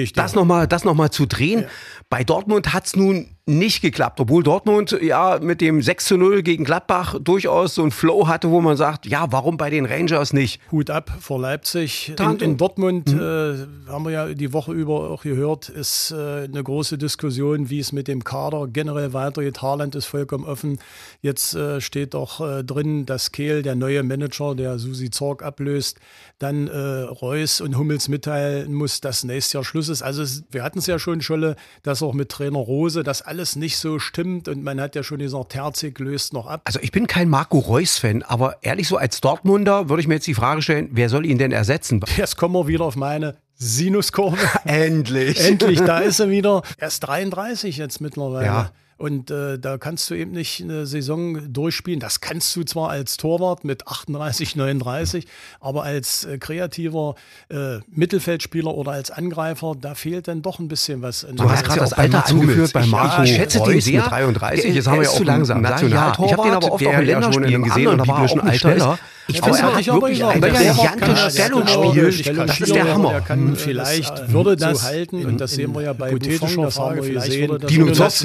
ich 0.02 0.12
dir. 0.12 0.22
Das 0.22 0.34
nochmal 0.34 0.66
das 0.66 0.84
noch 0.84 0.94
mal 0.94 1.10
zu 1.10 1.26
drehen. 1.26 1.64
Bei 2.10 2.24
Dortmund 2.24 2.72
hat 2.72 2.86
es 2.86 2.96
nun 2.96 3.36
nicht 3.48 3.80
geklappt, 3.80 4.20
obwohl 4.20 4.42
Dortmund 4.42 4.98
ja 5.00 5.38
mit 5.40 5.60
dem 5.62 5.80
6 5.80 6.04
zu 6.04 6.16
0 6.18 6.42
gegen 6.42 6.64
Gladbach 6.64 7.16
durchaus 7.18 7.74
so 7.74 7.82
einen 7.82 7.90
Flow 7.90 8.28
hatte, 8.28 8.50
wo 8.50 8.60
man 8.60 8.76
sagt, 8.76 9.06
ja, 9.06 9.32
warum 9.32 9.56
bei 9.56 9.70
den 9.70 9.86
Rangers 9.86 10.34
nicht? 10.34 10.60
Hut 10.70 10.90
ab 10.90 11.10
vor 11.18 11.40
Leipzig. 11.40 12.14
In, 12.18 12.36
in 12.40 12.56
Dortmund 12.58 13.08
äh, 13.08 13.66
haben 13.88 14.04
wir 14.04 14.10
ja 14.10 14.34
die 14.34 14.52
Woche 14.52 14.72
über 14.72 15.10
auch 15.10 15.22
gehört, 15.22 15.70
ist 15.70 16.10
äh, 16.10 16.44
eine 16.44 16.62
große 16.62 16.98
Diskussion, 16.98 17.70
wie 17.70 17.80
es 17.80 17.92
mit 17.92 18.06
dem 18.06 18.22
Kader 18.22 18.68
generell 18.68 19.14
weitergeht. 19.14 19.62
Haaland 19.62 19.94
ist 19.94 20.06
vollkommen 20.06 20.44
offen. 20.44 20.78
Jetzt 21.22 21.54
äh, 21.54 21.80
steht 21.80 22.12
doch 22.12 22.40
äh, 22.40 22.62
drin, 22.64 23.06
dass 23.06 23.32
Kehl, 23.32 23.62
der 23.62 23.76
neue 23.76 24.02
Manager, 24.02 24.54
der 24.54 24.78
Susi 24.78 25.10
Zorg 25.10 25.42
ablöst, 25.42 25.98
dann 26.38 26.68
äh, 26.68 26.76
Reus 26.76 27.62
und 27.62 27.78
Hummels 27.78 28.08
mitteilen 28.08 28.74
muss, 28.74 29.00
dass 29.00 29.24
nächstes 29.24 29.54
Jahr 29.54 29.64
Schluss 29.64 29.88
ist. 29.88 30.02
Also 30.02 30.22
es, 30.22 30.44
wir 30.50 30.62
hatten 30.62 30.80
es 30.80 30.86
ja 30.86 30.98
schon, 30.98 31.22
Scholle, 31.22 31.56
dass 31.82 31.97
auch 32.02 32.14
mit 32.14 32.28
Trainer 32.30 32.58
Rose 32.58 33.02
das 33.02 33.22
alles 33.22 33.56
nicht 33.56 33.78
so 33.78 33.98
stimmt. 33.98 34.48
Und 34.48 34.62
man 34.62 34.80
hat 34.80 34.94
ja 34.94 35.02
schon 35.02 35.18
gesagt, 35.18 35.52
Terzig 35.52 35.98
löst 35.98 36.32
noch 36.32 36.46
ab. 36.46 36.62
Also 36.64 36.80
ich 36.82 36.92
bin 36.92 37.06
kein 37.06 37.28
Marco 37.28 37.58
Reus-Fan, 37.58 38.22
aber 38.22 38.56
ehrlich 38.62 38.88
so 38.88 38.96
als 38.96 39.20
Dortmunder 39.20 39.88
würde 39.88 40.00
ich 40.00 40.08
mir 40.08 40.14
jetzt 40.14 40.26
die 40.26 40.34
Frage 40.34 40.62
stellen, 40.62 40.88
wer 40.92 41.08
soll 41.08 41.26
ihn 41.26 41.38
denn 41.38 41.52
ersetzen? 41.52 42.00
Jetzt 42.16 42.36
kommen 42.36 42.54
wir 42.54 42.66
wieder 42.66 42.84
auf 42.84 42.96
meine 42.96 43.36
Sinuskurve. 43.56 44.38
Endlich. 44.64 45.40
Endlich, 45.40 45.80
da 45.80 45.98
ist 45.98 46.20
er 46.20 46.30
wieder. 46.30 46.62
Er 46.76 46.88
ist 46.88 47.00
33 47.00 47.76
jetzt 47.76 48.00
mittlerweile. 48.00 48.46
Ja. 48.46 48.70
Und 48.98 49.30
äh, 49.30 49.58
da 49.60 49.78
kannst 49.78 50.10
du 50.10 50.14
eben 50.14 50.32
nicht 50.32 50.60
eine 50.60 50.84
Saison 50.84 51.52
durchspielen. 51.52 52.00
Das 52.00 52.20
kannst 52.20 52.54
du 52.56 52.64
zwar 52.64 52.90
als 52.90 53.16
Torwart 53.16 53.62
mit 53.64 53.86
38, 53.86 54.56
39, 54.56 55.24
aber 55.60 55.84
als 55.84 56.24
äh, 56.24 56.38
kreativer 56.38 57.14
äh, 57.48 57.78
Mittelfeldspieler 57.90 58.74
oder 58.74 58.90
als 58.92 59.12
Angreifer, 59.12 59.74
da 59.80 59.94
fehlt 59.94 60.26
dann 60.26 60.42
doch 60.42 60.58
ein 60.58 60.66
bisschen 60.66 61.00
was. 61.00 61.24
Du 61.32 61.48
hast 61.48 61.62
gerade 61.64 61.76
ja 61.78 61.84
das 61.84 61.92
Alter 61.92 62.26
angeführt 62.26 62.72
bei 62.72 62.80
Ich- 62.80 62.86
Marco 62.90 63.18
ja, 63.18 63.24
ich 63.24 63.36
schätze 63.36 63.58
Reus 63.60 63.68
den 63.68 63.74
mit 63.76 63.84
sehr. 63.84 64.02
33. 64.02 64.62
Der- 64.64 64.72
Jetzt 64.74 64.86
haben 64.88 64.96
wir 64.98 65.04
ja 65.04 65.10
zu 65.10 65.22
auch 65.22 65.26
langsam. 65.26 65.62
Ja, 65.64 65.70
Nationaltorwart, 65.70 66.30
ich 66.32 66.36
hab 66.36 66.44
den 66.44 66.52
aber 66.54 66.72
oft 66.72 66.84
auch 66.84 66.88
in 66.88 66.92
ja 66.92 66.98
Länderspielen 67.00 67.62
gesehen 67.62 67.86
und 67.88 67.98
da 67.98 68.06
war 68.08 68.22
auch 68.24 68.36
ein. 68.44 68.58
Schneller. 68.58 68.98
Ich 69.30 69.42
finde, 69.42 69.62
hat 69.62 69.76
sich 69.76 69.90
aber 69.92 70.00
wirklich 70.08 70.20
gesagt, 70.20 70.34
ein 70.36 70.40
brillantes 70.40 71.34
Stellungsspiel. 71.34 72.34
Das 72.46 72.60
ist 72.60 72.74
der 72.74 72.94
Hammer. 72.94 73.20
kann 73.20 73.56
vielleicht 73.56 74.10
Das, 74.10 74.20
äh, 74.30 74.32
würde 74.32 74.56
das 74.56 74.82
halten. 74.84 75.26
und 75.26 75.38
das 75.38 75.50
sehen 75.52 75.74
wir 75.74 75.82
ja 75.82 75.92
bei 75.92 76.12
Buffon, 76.14 76.62
das 76.62 76.78
haben 76.78 76.96
wir 76.96 77.02
vielleicht 77.02 77.26
gesehen. 77.26 77.58
Dino 77.68 77.92
Zoff. 77.92 78.22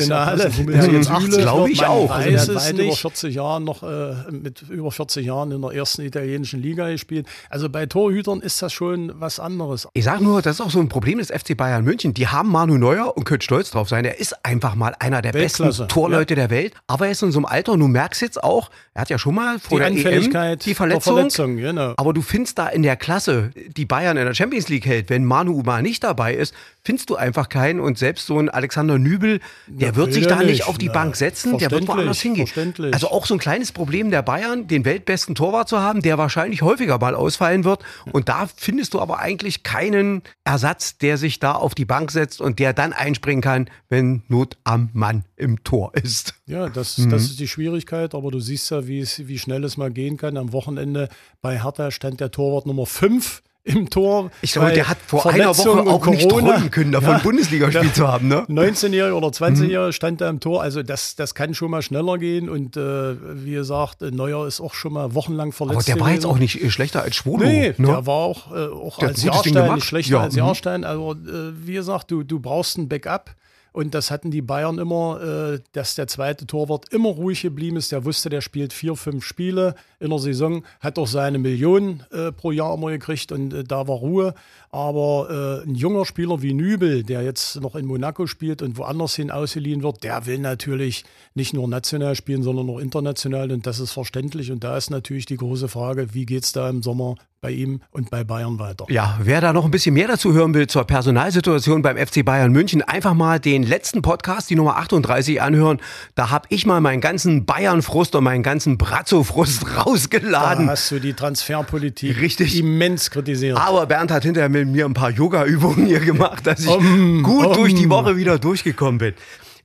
Nationale. 0.66 0.92
Ja, 0.92 0.98
jetzt 0.98 1.10
80, 1.12 1.38
glaube 1.42 1.72
ich 1.72 1.86
auch. 1.86 2.10
Weiß 2.10 2.26
Also 2.26 2.54
es 2.54 2.60
hat 2.60 2.70
weit 2.70 2.76
nicht. 2.78 2.86
über 2.88 2.96
40 2.96 3.36
Jahren 3.36 3.64
noch 3.64 3.84
äh, 3.84 4.14
mit 4.32 4.62
über 4.70 4.92
40 4.92 5.26
Jahren 5.26 5.52
in 5.52 5.62
der 5.62 5.72
ersten 5.72 6.02
italienischen 6.04 6.62
Liga 6.62 6.90
gespielt. 6.90 7.28
Also 7.50 7.70
bei 7.70 7.86
Torhütern 7.86 8.42
ist 8.42 8.62
das 8.62 8.74
schon 8.74 9.12
was 9.16 9.40
anderes. 9.40 9.88
Ich 9.94 10.04
sage 10.06 10.24
nur, 10.24 10.42
das 10.42 10.56
ist 10.56 10.62
auch 10.62 10.72
so 10.72 10.80
ein 10.80 10.90
Problem 10.90 11.20
des 11.20 11.30
FC 11.30 11.56
Bayern 11.56 11.84
München. 11.84 12.14
Die 12.14 12.28
haben 12.28 12.50
Manu 12.50 12.78
Neuer 12.78 13.16
und 13.16 13.24
können 13.26 13.42
stolz 13.42 13.72
drauf 13.72 13.90
sein. 13.90 14.06
Er 14.06 14.20
ist 14.20 14.46
einfach 14.46 14.76
mal 14.76 14.96
einer 15.00 15.22
der 15.22 15.34
Weltklasse, 15.34 15.84
besten 15.84 15.88
Torleute 15.88 16.36
der 16.36 16.50
Welt. 16.50 16.74
Aber 16.88 17.06
er 17.06 17.12
ist 17.12 17.24
in 17.24 17.32
so 17.32 17.40
einem 17.40 17.46
Alter, 17.46 17.74
und 17.74 17.80
du 17.80 17.88
merkst 17.88 18.22
jetzt 18.22 18.44
auch, 18.44 18.70
er 18.94 19.02
hat 19.02 19.10
ja 19.10 19.18
schon 19.18 19.36
mal 19.36 19.60
vor 19.60 19.80
Die 19.80 20.02
der 20.04 20.16
EM 20.16 20.60
die 20.60 20.74
Verletzung. 20.74 21.16
Verletzung, 21.16 21.58
genau. 21.58 21.94
Aber 21.98 22.14
du 22.14 22.22
findest 22.22 22.58
da 22.60 22.68
in 22.68 22.84
der 22.84 22.96
Klasse, 22.96 23.52
die 23.76 23.86
Bayern 23.86 24.18
in 24.18 24.26
der 24.26 24.34
Champions 24.34 24.70
League 24.70 24.86
hält, 24.86 25.10
wenn 25.10 25.26
Manu 25.26 25.62
mal 25.64 25.82
nicht 25.82 26.04
dabei 26.04 26.34
ist, 26.36 26.54
findest 26.84 27.10
du 27.10 27.16
einfach 27.16 27.50
keinen. 27.50 27.80
Und 27.80 27.98
selbst 27.98 28.28
so 28.28 28.40
ein 28.40 28.50
Alexander 28.50 29.00
Nübel, 29.00 29.40
der 29.68 29.96
wird 29.96 30.08
will 30.08 30.14
sich 30.14 30.28
da 30.28 30.44
nicht 30.44 30.53
nicht 30.54 30.68
auf 30.68 30.78
die 30.78 30.88
Na, 30.88 30.94
Bank 30.94 31.16
setzen, 31.16 31.58
der 31.58 31.72
wird 31.72 31.88
woanders 31.88 32.22
hingehen. 32.22 32.48
Also 32.92 33.10
auch 33.10 33.26
so 33.26 33.36
ein 33.36 33.40
kleines 33.40 33.72
Problem 33.72 34.12
der 34.12 34.22
Bayern, 34.22 34.68
den 34.68 34.86
weltbesten 34.86 35.36
Torwart 35.36 35.70
zu 35.70 35.80
haben, 35.80 36.02
der 36.02 36.18
wahrscheinlich 36.18 36.62
häufiger 36.62 36.98
mal 37.00 37.16
ausfallen 37.16 37.64
wird. 37.64 37.82
Und 38.12 38.30
da 38.30 38.48
findest 38.56 38.94
du 38.94 39.00
aber 39.02 39.20
eigentlich 39.20 39.64
keinen 39.64 40.22
Ersatz, 40.44 40.98
der 40.98 41.18
sich 41.18 41.40
da 41.40 41.54
auf 41.54 41.76
die 41.76 41.86
Bank 41.86 42.12
setzt 42.12 42.42
und 42.42 42.60
der 42.60 42.74
dann 42.74 42.94
einspringen 42.94 43.42
kann, 43.42 43.70
wenn 43.90 44.24
Not 44.28 44.58
am 44.64 44.90
Mann 44.94 45.26
im 45.36 45.64
Tor 45.64 45.92
ist. 45.96 46.36
Ja, 46.46 46.70
das, 46.70 46.98
Mhm. 46.98 47.10
das 47.10 47.24
ist 47.24 47.40
die 47.40 47.48
Schwierigkeit, 47.48 48.16
aber 48.16 48.32
du 48.32 48.40
siehst 48.40 48.70
ja, 48.72 48.88
wie, 48.88 49.00
es, 49.00 49.28
wie 49.28 49.40
schnell 49.40 49.64
es 49.64 49.78
mal 49.78 49.92
gehen 49.92 50.18
kann. 50.18 50.38
Am 50.38 50.54
Wochenende 50.54 51.10
bei 51.42 51.62
Hertha 51.64 51.92
stand 51.92 52.20
der 52.20 52.32
Torwart 52.32 52.66
Nummer 52.66 52.86
5 52.86 53.42
im 53.66 53.90
Tor. 53.90 54.30
Ich 54.42 54.54
glaube, 54.54 54.74
der 54.74 54.90
hat 54.90 54.98
vor 55.06 55.26
einer 55.26 55.54
Verletzung 55.54 55.86
Woche 55.86 55.90
auch 55.90 56.06
und 56.08 56.16
nicht 56.16 56.30
Corona- 56.30 56.54
träumen 56.56 56.72
können, 56.72 56.92
davon 56.92 57.12
Ja. 57.12 57.18
Bundesligaspiel 57.20 57.94
zu 57.94 58.08
haben. 58.08 58.28
Ne? 58.28 58.46
19-Jähriger 58.50 59.14
oder 59.14 59.28
20-Jähriger 59.30 59.94
stand 59.94 60.20
da 60.20 60.30
im 60.30 60.40
Tor. 60.42 60.62
Also 60.62 60.84
das, 60.84 61.16
das 61.16 61.34
kann 61.34 61.54
schon 61.54 61.72
mal 61.72 61.82
schneller 61.82 62.18
gehen. 62.18 62.50
Und 62.50 62.76
äh, 62.76 63.16
wie 63.46 63.54
gesagt, 63.54 64.02
Neuer 64.02 64.48
ist 64.48 64.60
auch 64.60 64.74
schon 64.74 64.94
mal 64.94 65.16
wochenlang 65.16 65.54
verletzt. 65.54 65.78
Aber 65.78 65.84
der 65.86 66.00
war 66.00 66.12
jetzt 66.12 66.26
auch 66.26 66.40
nicht 66.40 66.62
äh, 66.62 66.70
schlechter 66.70 67.04
als 67.04 67.16
Schwolo. 67.16 67.46
Nee, 67.46 67.74
ne? 67.78 67.88
der 67.88 68.06
war 68.06 68.16
auch, 68.16 68.52
äh, 68.52 68.68
auch 68.68 69.00
Der 69.00 69.10
als 69.10 69.24
Jahrstein 69.24 69.76
nicht 69.76 69.86
schlechter 69.86 70.14
Ja, 70.14 70.22
als 70.22 70.34
mhm. 70.34 70.40
Jahrstein. 70.40 70.84
Also 70.84 71.14
äh, 71.14 71.18
wie 71.66 71.74
gesagt, 71.74 72.12
du, 72.12 72.24
du 72.24 72.40
brauchst 72.40 72.78
ein 72.78 72.90
Backup. 72.90 73.32
Und 73.74 73.96
das 73.96 74.12
hatten 74.12 74.30
die 74.30 74.44
Bayern 74.44 74.78
immer, 74.78 75.56
äh, 75.56 75.60
dass 75.74 75.96
der 75.96 76.08
zweite 76.08 76.46
Torwart 76.46 76.94
immer 76.94 77.10
ruhig 77.10 77.42
geblieben 77.42 77.76
ist. 77.76 77.92
Der 77.92 78.06
wusste, 78.06 78.30
der 78.30 78.42
spielt 78.42 78.72
vier, 78.72 78.96
fünf 78.96 79.26
Spiele 79.26 79.74
in 80.00 80.12
der 80.12 80.20
Saison, 80.20 80.64
hat 80.80 81.00
auch 81.00 81.08
seine 81.08 81.40
Millionen 81.40 82.04
äh, 82.12 82.32
pro 82.32 82.52
Jahr 82.52 82.76
immer 82.76 82.92
gekriegt 82.92 83.32
und 83.32 83.52
äh, 83.52 83.64
da 83.64 83.88
war 83.88 83.98
Ruhe. 83.98 84.36
Aber 84.74 85.62
äh, 85.64 85.70
ein 85.70 85.76
junger 85.76 86.04
Spieler 86.04 86.42
wie 86.42 86.56
Nübel, 86.56 87.04
der 87.04 87.22
jetzt 87.22 87.62
noch 87.62 87.76
in 87.76 87.86
Monaco 87.86 88.26
spielt 88.26 88.64
und 88.64 88.76
woanders 88.80 89.14
hin 89.16 89.30
ausgeliehen 89.30 89.84
wird, 89.84 90.04
der 90.04 90.26
will 90.26 90.40
natürlich 90.40 91.06
nicht 91.36 91.54
nur 91.54 91.68
national 91.68 92.16
spielen, 92.16 92.42
sondern 92.42 92.68
auch 92.72 92.80
international. 92.80 93.52
Und 93.52 93.68
das 93.68 93.80
ist 93.80 93.92
verständlich. 93.92 94.52
Und 94.52 94.64
da 94.64 94.76
ist 94.76 94.90
natürlich 94.90 95.28
die 95.28 95.38
große 95.38 95.68
Frage, 95.68 96.16
wie 96.16 96.26
geht 96.26 96.44
es 96.44 96.54
da 96.54 96.68
im 96.70 96.82
Sommer 96.82 97.16
bei 97.40 97.52
ihm 97.52 97.82
und 97.92 98.10
bei 98.10 98.24
Bayern 98.24 98.58
weiter? 98.58 98.86
Ja, 98.90 99.20
wer 99.22 99.42
da 99.42 99.54
noch 99.54 99.66
ein 99.66 99.72
bisschen 99.72 99.94
mehr 99.94 100.08
dazu 100.08 100.34
hören 100.34 100.54
will 100.56 100.66
zur 100.66 100.86
Personalsituation 100.86 101.82
beim 101.82 101.98
FC 101.98 102.24
Bayern 102.26 102.52
München, 102.52 102.82
einfach 102.82 103.14
mal 103.14 103.40
den 103.40 103.64
letzten 103.64 104.02
Podcast, 104.02 104.50
die 104.50 104.56
Nummer 104.56 104.78
38, 104.78 105.42
anhören. 105.42 105.80
Da 106.16 106.32
habe 106.32 106.48
ich 106.50 106.66
mal 106.66 106.80
meinen 106.82 107.02
ganzen 107.02 107.46
Bayern-Frust 107.46 108.16
und 108.16 108.24
meinen 108.24 108.44
ganzen 108.44 108.78
Brazzo-Frust 108.80 109.64
Da 109.76 109.82
rausgeladen. 109.82 110.70
hast 110.70 110.90
du 110.90 111.00
die 111.00 111.14
Transferpolitik 111.14 112.20
Richtig. 112.22 112.58
immens 112.58 113.12
kritisiert. 113.12 113.58
Aber 113.58 113.86
Bernd 113.86 114.10
hat 114.10 114.24
hinterher 114.24 114.50
mit 114.50 114.63
mir 114.72 114.86
ein 114.86 114.94
paar 114.94 115.10
Yoga-Übungen 115.12 115.86
hier 115.86 116.00
gemacht, 116.00 116.46
dass 116.48 116.62
ich 116.62 116.68
Um, 116.70 117.24
gut 117.24 117.48
um. 117.48 117.54
durch 117.54 117.76
die 117.76 117.90
Woche 117.90 118.18
wieder 118.18 118.40
durchgekommen 118.40 118.98
bin. 118.98 119.14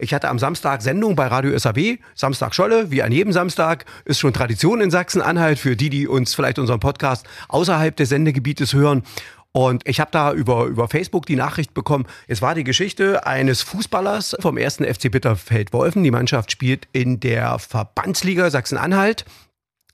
Ich 0.01 0.15
hatte 0.15 0.29
am 0.29 0.39
Samstag 0.39 0.81
Sendung 0.83 1.17
bei 1.17 1.27
Radio 1.27 1.59
SAW, 1.59 1.97
Samstag 2.15 2.55
Scholle, 2.55 2.91
wie 2.93 3.03
an 3.03 3.11
jedem 3.11 3.33
Samstag, 3.33 3.85
ist 4.05 4.21
schon 4.21 4.33
Tradition 4.33 4.81
in 4.81 4.93
Sachsen-Anhalt 4.93 5.59
für 5.59 5.75
die, 5.75 5.91
die 5.91 6.07
uns 6.07 6.35
vielleicht 6.35 6.61
unseren 6.61 6.79
Podcast 6.79 7.27
außerhalb 7.49 7.97
des 7.97 8.11
Sendegebietes 8.11 8.75
hören. 8.75 9.03
Und 9.51 9.89
ich 9.89 9.99
habe 9.99 10.11
da 10.13 10.33
über, 10.33 10.67
über 10.67 10.87
Facebook 10.89 11.27
die 11.27 11.35
Nachricht 11.35 11.75
bekommen, 11.75 12.07
es 12.29 12.41
war 12.43 12.55
die 12.55 12.63
Geschichte 12.63 13.27
eines 13.27 13.63
Fußballers 13.63 14.37
vom 14.39 14.57
ersten 14.57 14.85
FC 14.85 15.11
Bitterfeld-Wolfen. 15.11 16.05
Die 16.05 16.13
Mannschaft 16.13 16.53
spielt 16.53 16.87
in 16.93 17.19
der 17.19 17.59
Verbandsliga 17.59 18.51
Sachsen-Anhalt. 18.51 19.25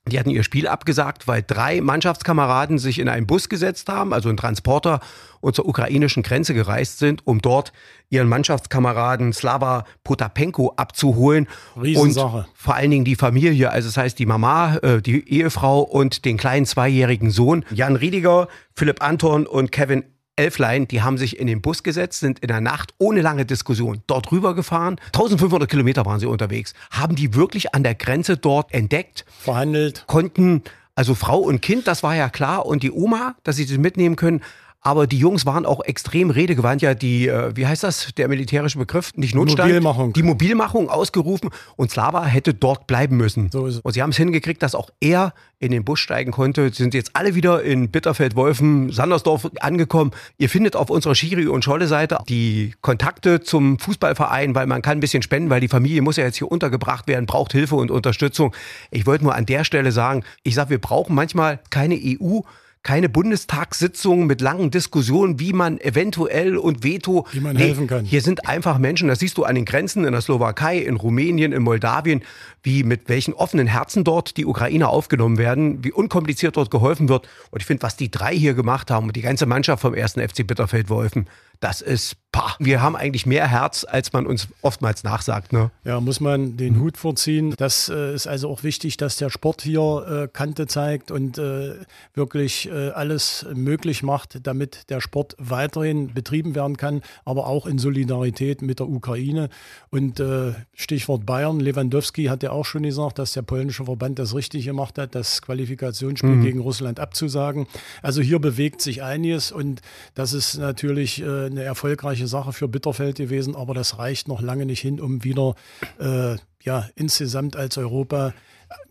Die 0.07 0.19
hatten 0.19 0.29
ihr 0.29 0.43
Spiel 0.43 0.67
abgesagt, 0.67 1.27
weil 1.27 1.43
drei 1.45 1.81
Mannschaftskameraden 1.81 2.77
sich 2.77 2.99
in 2.99 3.09
einen 3.09 3.25
Bus 3.25 3.49
gesetzt 3.49 3.89
haben, 3.89 4.13
also 4.13 4.29
einen 4.29 4.37
Transporter, 4.37 4.99
und 5.41 5.55
zur 5.55 5.67
ukrainischen 5.67 6.23
Grenze 6.23 6.53
gereist 6.53 6.97
sind, 6.97 7.25
um 7.25 7.39
dort 7.39 7.71
ihren 8.09 8.27
Mannschaftskameraden 8.27 9.33
Slava 9.33 9.85
Potapenko 10.03 10.73
abzuholen. 10.75 11.47
Riesensache. 11.79 12.37
Und 12.37 12.47
vor 12.55 12.75
allen 12.75 12.91
Dingen 12.91 13.05
die 13.05 13.15
Familie, 13.15 13.71
also 13.71 13.87
das 13.87 13.97
heißt 13.97 14.17
die 14.17 14.25
Mama, 14.25 14.77
äh, 14.77 15.01
die 15.01 15.27
Ehefrau 15.27 15.81
und 15.81 16.25
den 16.25 16.37
kleinen 16.37 16.65
zweijährigen 16.65 17.29
Sohn. 17.29 17.63
Jan 17.71 17.95
Riediger, 17.95 18.47
Philipp 18.75 19.03
Anton 19.03 19.45
und 19.45 19.71
Kevin 19.71 20.03
Elflein, 20.35 20.87
die 20.87 21.01
haben 21.01 21.17
sich 21.17 21.39
in 21.39 21.47
den 21.47 21.61
Bus 21.61 21.83
gesetzt, 21.83 22.19
sind 22.19 22.39
in 22.39 22.47
der 22.47 22.61
Nacht 22.61 22.93
ohne 22.97 23.21
lange 23.21 23.45
Diskussion 23.45 24.01
dort 24.07 24.31
rübergefahren. 24.31 24.97
1500 25.07 25.69
Kilometer 25.69 26.05
waren 26.05 26.19
sie 26.19 26.25
unterwegs. 26.25 26.73
Haben 26.91 27.15
die 27.15 27.33
wirklich 27.33 27.73
an 27.73 27.83
der 27.83 27.95
Grenze 27.95 28.37
dort 28.37 28.73
entdeckt, 28.73 29.25
Verhandelt. 29.39 30.03
konnten, 30.07 30.63
also 30.95 31.15
Frau 31.15 31.39
und 31.39 31.61
Kind, 31.61 31.87
das 31.87 32.03
war 32.03 32.15
ja 32.15 32.29
klar, 32.29 32.65
und 32.65 32.83
die 32.83 32.91
Oma, 32.91 33.35
dass 33.43 33.55
sie 33.55 33.63
sie 33.63 33.77
mitnehmen 33.77 34.15
können. 34.15 34.41
Aber 34.85 35.07
die 35.07 35.17
Jungs 35.17 35.47
waren 35.47 35.65
auch 35.65 35.83
extrem 35.83 36.29
redegewandt. 36.29 36.83
Ja, 36.83 36.93
die, 36.93 37.27
äh, 37.27 37.51
wie 37.55 37.65
heißt 37.65 37.83
das, 37.83 38.09
der 38.17 38.27
militärische 38.27 38.77
Begriff? 38.77 39.13
Nicht 39.15 39.33
Notstand. 39.33 39.67
Mobilmachung. 39.67 40.13
Die 40.13 40.21
Mobilmachung 40.21 40.91
ausgerufen 40.91 41.49
und 41.75 41.89
Slava 41.89 42.23
hätte 42.23 42.53
dort 42.53 42.85
bleiben 42.85 43.17
müssen. 43.17 43.49
So 43.51 43.65
ist 43.65 43.77
es. 43.77 43.81
Und 43.81 43.93
sie 43.93 44.03
haben 44.03 44.11
es 44.11 44.17
hingekriegt, 44.17 44.61
dass 44.61 44.75
auch 44.75 44.91
er 45.01 45.33
in 45.57 45.71
den 45.71 45.83
Bus 45.83 45.99
steigen 45.99 46.31
konnte. 46.31 46.69
Sie 46.69 46.83
sind 46.83 46.93
jetzt 46.93 47.15
alle 47.15 47.33
wieder 47.33 47.63
in 47.63 47.89
Bitterfeld-Wolfen, 47.89 48.91
Sandersdorf 48.91 49.49
angekommen. 49.59 50.11
Ihr 50.37 50.49
findet 50.49 50.75
auf 50.75 50.91
unserer 50.91 51.15
Schiri- 51.15 51.47
und 51.47 51.63
Scholle-Seite 51.63 52.19
die 52.29 52.75
Kontakte 52.81 53.41
zum 53.41 53.79
Fußballverein, 53.79 54.53
weil 54.53 54.67
man 54.67 54.83
kann 54.83 54.99
ein 54.99 55.01
bisschen 55.01 55.23
spenden, 55.23 55.49
weil 55.49 55.61
die 55.61 55.67
Familie 55.67 56.03
muss 56.03 56.17
ja 56.17 56.25
jetzt 56.25 56.37
hier 56.37 56.51
untergebracht 56.51 57.07
werden, 57.07 57.25
braucht 57.25 57.53
Hilfe 57.53 57.75
und 57.75 57.89
Unterstützung. 57.89 58.53
Ich 58.91 59.07
wollte 59.07 59.23
nur 59.23 59.33
an 59.33 59.47
der 59.47 59.63
Stelle 59.63 59.91
sagen, 59.91 60.23
ich 60.43 60.53
sage, 60.53 60.69
wir 60.69 60.79
brauchen 60.79 61.15
manchmal 61.15 61.59
keine 61.71 61.95
EU, 61.95 62.41
keine 62.85 63.09
Bundestagssitzungen 63.09 64.27
mit 64.27 64.41
langen 64.41 64.69
Diskussionen, 64.69 65.39
wie 65.39 65.53
man 65.53 65.81
eventuell 65.81 66.55
und 66.55 66.83
Veto. 66.83 67.25
Wie 67.31 67.39
man 67.39 67.57
helfen 67.57 67.87
kann. 67.87 68.05
Hier 68.05 68.21
sind 68.21 68.47
einfach 68.47 68.77
Menschen, 68.77 69.07
das 69.07 69.19
siehst 69.19 69.39
du 69.39 69.43
an 69.43 69.55
den 69.55 69.65
Grenzen 69.65 70.05
in 70.05 70.11
der 70.11 70.21
Slowakei, 70.21 70.77
in 70.77 70.95
Rumänien, 70.95 71.51
in 71.51 71.63
Moldawien, 71.63 72.21
wie 72.61 72.83
mit 72.83 73.09
welchen 73.09 73.33
offenen 73.33 73.65
Herzen 73.65 74.03
dort 74.03 74.37
die 74.37 74.45
Ukrainer 74.45 74.89
aufgenommen 74.89 75.39
werden, 75.39 75.83
wie 75.83 75.91
unkompliziert 75.91 76.57
dort 76.57 76.69
geholfen 76.69 77.09
wird. 77.09 77.27
Und 77.49 77.59
ich 77.59 77.65
finde, 77.65 77.81
was 77.81 77.97
die 77.97 78.11
drei 78.11 78.35
hier 78.35 78.53
gemacht 78.53 78.91
haben 78.91 79.07
und 79.07 79.15
die 79.15 79.21
ganze 79.21 79.47
Mannschaft 79.47 79.81
vom 79.81 79.95
ersten 79.95 80.21
FC 80.21 80.45
Bitterfeld-Wolfen, 80.45 81.27
das 81.59 81.81
ist, 81.81 82.17
pah, 82.35 82.55
wir 82.59 82.81
haben 82.81 82.97
eigentlich 82.97 83.25
mehr 83.25 83.47
Herz, 83.47 83.85
als 83.89 84.11
man 84.11 84.27
uns 84.27 84.49
oftmals 84.61 85.03
nachsagt. 85.05 85.53
Ne? 85.53 85.71
Ja, 85.85 86.01
muss 86.01 86.19
man 86.19 86.57
den 86.57 86.81
Hut 86.81 86.97
vorziehen. 86.97 87.55
Das 87.57 87.87
äh, 87.87 88.13
ist 88.13 88.27
also 88.27 88.49
auch 88.49 88.63
wichtig, 88.63 88.97
dass 88.97 89.15
der 89.15 89.29
Sport 89.29 89.61
hier 89.61 90.25
äh, 90.25 90.27
Kante 90.27 90.67
zeigt 90.67 91.11
und 91.11 91.37
äh, 91.37 91.75
wirklich 92.13 92.69
äh, 92.69 92.89
alles 92.89 93.45
möglich 93.53 94.03
macht, 94.03 94.45
damit 94.45 94.89
der 94.89 94.99
Sport 94.99 95.35
weiterhin 95.39 96.13
betrieben 96.13 96.55
werden 96.55 96.75
kann, 96.75 97.01
aber 97.23 97.47
auch 97.47 97.65
in 97.65 97.79
Solidarität 97.79 98.61
mit 98.61 98.79
der 98.79 98.89
Ukraine. 98.89 99.47
Und 99.89 100.19
äh, 100.19 100.53
Stichwort 100.73 101.25
Bayern, 101.25 101.61
Lewandowski 101.61 102.25
hat 102.25 102.43
ja 102.43 102.51
auch 102.51 102.65
schon 102.65 102.83
gesagt, 102.83 103.17
dass 103.17 103.31
der 103.31 103.43
polnische 103.43 103.85
Verband 103.85 104.19
das 104.19 104.35
richtig 104.35 104.65
gemacht 104.65 104.97
hat, 104.97 105.15
das 105.15 105.41
Qualifikationsspiel 105.41 106.41
gegen 106.41 106.59
Russland 106.59 106.99
abzusagen. 106.99 107.65
Also 108.01 108.21
hier 108.21 108.39
bewegt 108.39 108.81
sich 108.81 109.03
einiges 109.03 109.53
und 109.53 109.81
das 110.15 110.33
ist 110.33 110.57
natürlich 110.57 111.21
äh, 111.21 111.45
eine 111.45 111.63
erfolgreiche 111.63 112.24
Sache 112.27 112.53
für 112.53 112.67
Bitterfeld 112.67 113.17
gewesen, 113.17 113.55
aber 113.55 113.73
das 113.73 113.97
reicht 113.97 114.27
noch 114.27 114.41
lange 114.41 114.65
nicht 114.65 114.81
hin, 114.81 114.99
um 114.99 115.23
wieder 115.23 115.55
äh, 115.99 116.35
ja, 116.65 116.89
insgesamt 116.95 117.55
als 117.55 117.77
Europa 117.77 118.33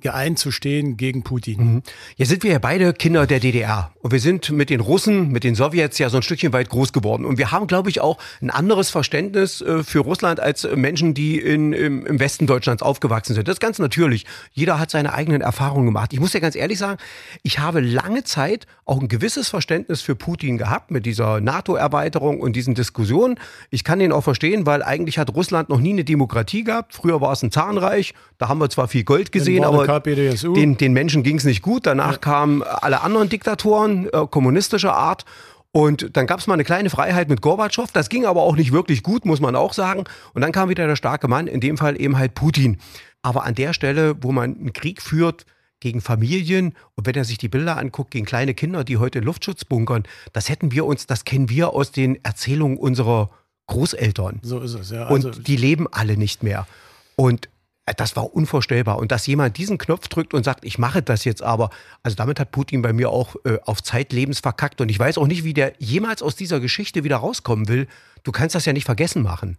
geeint 0.01 0.39
zu 0.39 0.51
stehen 0.51 0.97
gegen 0.97 1.23
Putin. 1.23 1.83
Jetzt 2.17 2.29
sind 2.29 2.43
wir 2.43 2.53
ja 2.53 2.59
beide 2.59 2.93
Kinder 2.93 3.27
der 3.27 3.41
DDR 3.41 3.91
und 4.03 4.13
wir 4.13 4.21
sind 4.21 4.51
mit 4.51 4.69
den 4.69 4.81
Russen, 4.81 5.29
mit 5.29 5.45
den 5.45 5.55
Sowjets 5.55 5.99
ja 5.99 6.11
so 6.11 6.19
ein 6.19 6.23
Stückchen 6.23 6.53
weit 6.53 6.69
groß 6.69 6.93
geworden 6.93 7.25
und 7.25 7.39
wir 7.39 7.53
haben, 7.53 7.67
glaube 7.67 7.89
ich, 7.89 8.03
auch 8.03 8.19
ein 8.43 8.51
anderes 8.51 8.91
Verständnis 8.91 9.63
äh, 9.63 9.83
für 9.83 10.01
Russland 10.01 10.41
als 10.41 10.69
Menschen, 10.75 11.15
die 11.15 11.39
in, 11.39 11.73
im, 11.73 12.05
im 12.05 12.21
Westen 12.21 12.47
Deutschlands 12.47 12.83
aufgewachsen 12.83 13.35
sind. 13.35 13.49
Das 13.49 13.55
ist 13.55 13.61
ganz 13.61 13.79
natürlich. 13.79 14.27
Jeder 14.53 14.79
hat 14.79 14.91
seine 14.91 15.15
eigenen 15.15 15.41
Erfahrungen 15.41 15.87
gemacht. 15.87 16.13
Ich 16.13 16.21
muss 16.21 16.35
ja 16.35 16.41
ganz 16.41 16.55
ehrlich 16.55 16.79
sagen, 16.79 16.99
ich 17.43 17.59
habe 17.59 17.81
lange 17.81 18.25
Zeit 18.25 18.67
auch 18.85 19.01
ein 19.01 19.09
gewisses 19.09 19.49
Verständnis 19.49 20.03
für 20.03 20.15
Putin 20.15 20.59
gehabt 20.59 20.91
mit 20.91 21.07
dieser 21.07 21.41
NATO-Erweiterung 21.41 22.41
und 22.41 22.55
diesen 22.57 22.75
Diskussionen. 22.75 23.41
Ich 23.71 23.85
kann 23.85 23.99
den 23.99 24.13
auch 24.13 24.23
verstehen, 24.23 24.67
weil 24.67 24.83
eigentlich 24.83 25.19
hat 25.19 25.35
Russland 25.35 25.71
noch 25.71 25.81
nie 25.81 25.93
eine 25.93 26.05
Demokratie 26.05 26.65
gehabt. 26.65 26.95
Früher 26.95 27.23
war 27.23 27.33
es 27.33 27.43
ein 27.43 27.51
Zahnreich, 27.65 28.15
da 28.39 28.49
haben 28.49 28.59
wir 28.59 28.69
zwar 28.71 28.89
viel 28.89 29.05
Gold 29.05 29.33
gesehen, 29.33 29.65
aber 29.65 30.01
den, 30.01 30.77
den 30.77 30.93
Menschen 30.93 31.23
ging 31.23 31.37
es 31.37 31.45
nicht 31.45 31.63
gut. 31.63 31.87
Danach 31.87 32.21
kamen 32.21 32.63
alle 32.63 33.03
anderen 33.03 33.29
Diktatoren 33.29 34.09
äh, 34.13 34.27
kommunistischer 34.31 34.95
Art. 34.95 35.25
Und 35.73 36.17
dann 36.17 36.29
gab 36.29 36.39
es 36.39 36.47
mal 36.47 36.55
eine 36.55 36.63
kleine 36.63 36.89
Freiheit 36.89 37.29
mit 37.29 37.41
Gorbatschow. 37.41 37.91
Das 37.93 38.09
ging 38.09 38.27
aber 38.27 38.43
auch 38.43 38.55
nicht 38.55 38.71
wirklich 38.71 39.03
gut, 39.03 39.25
muss 39.25 39.41
man 39.41 39.57
auch 39.57 39.73
sagen. 39.73 40.05
Und 40.33 40.43
dann 40.43 40.53
kam 40.53 40.69
wieder 40.69 40.87
der 40.87 40.95
starke 40.95 41.27
Mann, 41.27 41.49
in 41.49 41.61
dem 41.61 41.77
Fall 41.77 42.01
eben 42.01 42.17
halt 42.17 42.35
Putin. 42.35 42.79
Aber 43.23 43.45
an 43.45 43.57
der 43.57 43.73
Stelle, 43.73 44.15
wo 44.21 44.31
man 44.31 44.57
einen 44.57 44.73
Krieg 44.73 45.03
führt 45.03 45.47
gegen 45.81 46.01
Familien 46.01 46.75
und 46.95 47.07
wenn 47.07 47.15
er 47.17 47.25
sich 47.25 47.39
die 47.39 47.49
Bilder 47.49 47.77
anguckt, 47.77 48.13
gegen 48.13 48.25
kleine 48.25 48.55
Kinder, 48.55 48.85
die 48.85 48.99
heute 48.99 49.19
in 49.19 49.25
Luftschutz 49.25 49.65
bunkern, 49.65 50.05
das 50.33 50.49
hätten 50.49 50.71
wir 50.71 50.85
uns, 50.85 51.07
das 51.07 51.25
kennen 51.25 51.51
wir 51.51 51.71
aus 51.71 51.91
den 51.91 52.23
Erzählungen 52.25 52.79
unserer 52.79 53.31
Großeltern. 53.67 54.41
So 54.43 54.61
ist 54.61 54.75
es, 54.75 54.91
ja. 54.91 55.07
Also, 55.07 55.29
Und 55.29 55.49
die 55.49 55.57
leben 55.57 55.89
alle 55.91 56.17
nicht 56.17 56.43
mehr. 56.43 56.67
Und 57.17 57.49
das 57.93 58.17
war 58.17 58.35
unvorstellbar. 58.35 58.99
Und 58.99 59.13
dass 59.13 59.27
jemand 59.27 59.59
diesen 59.59 59.79
Knopf 59.79 60.09
drückt 60.09 60.35
und 60.35 60.45
sagt, 60.45 60.65
ich 60.65 60.79
mache 60.79 61.03
das 61.03 61.25
jetzt 61.25 61.43
aber, 61.43 61.71
also 62.03 62.17
damit 62.17 62.41
hat 62.41 62.51
Putin 62.51 62.83
bei 62.83 62.93
mir 62.93 63.11
auch 63.11 63.37
äh, 63.45 63.59
auf 63.65 63.83
zeitlebens 63.83 64.41
verkackt. 64.41 64.81
Und 64.81 64.89
ich 64.89 64.99
weiß 64.99 65.19
auch 65.19 65.27
nicht, 65.27 65.45
wie 65.45 65.55
der 65.55 65.75
jemals 65.79 66.23
aus 66.23 66.35
dieser 66.37 66.61
Geschichte 66.61 67.05
wieder 67.05 67.17
rauskommen 67.17 67.69
will. 67.69 67.87
Du 68.23 68.33
kannst 68.33 68.55
das 68.55 68.65
ja 68.65 68.73
nicht 68.73 68.87
vergessen 68.87 69.23
machen. 69.23 69.59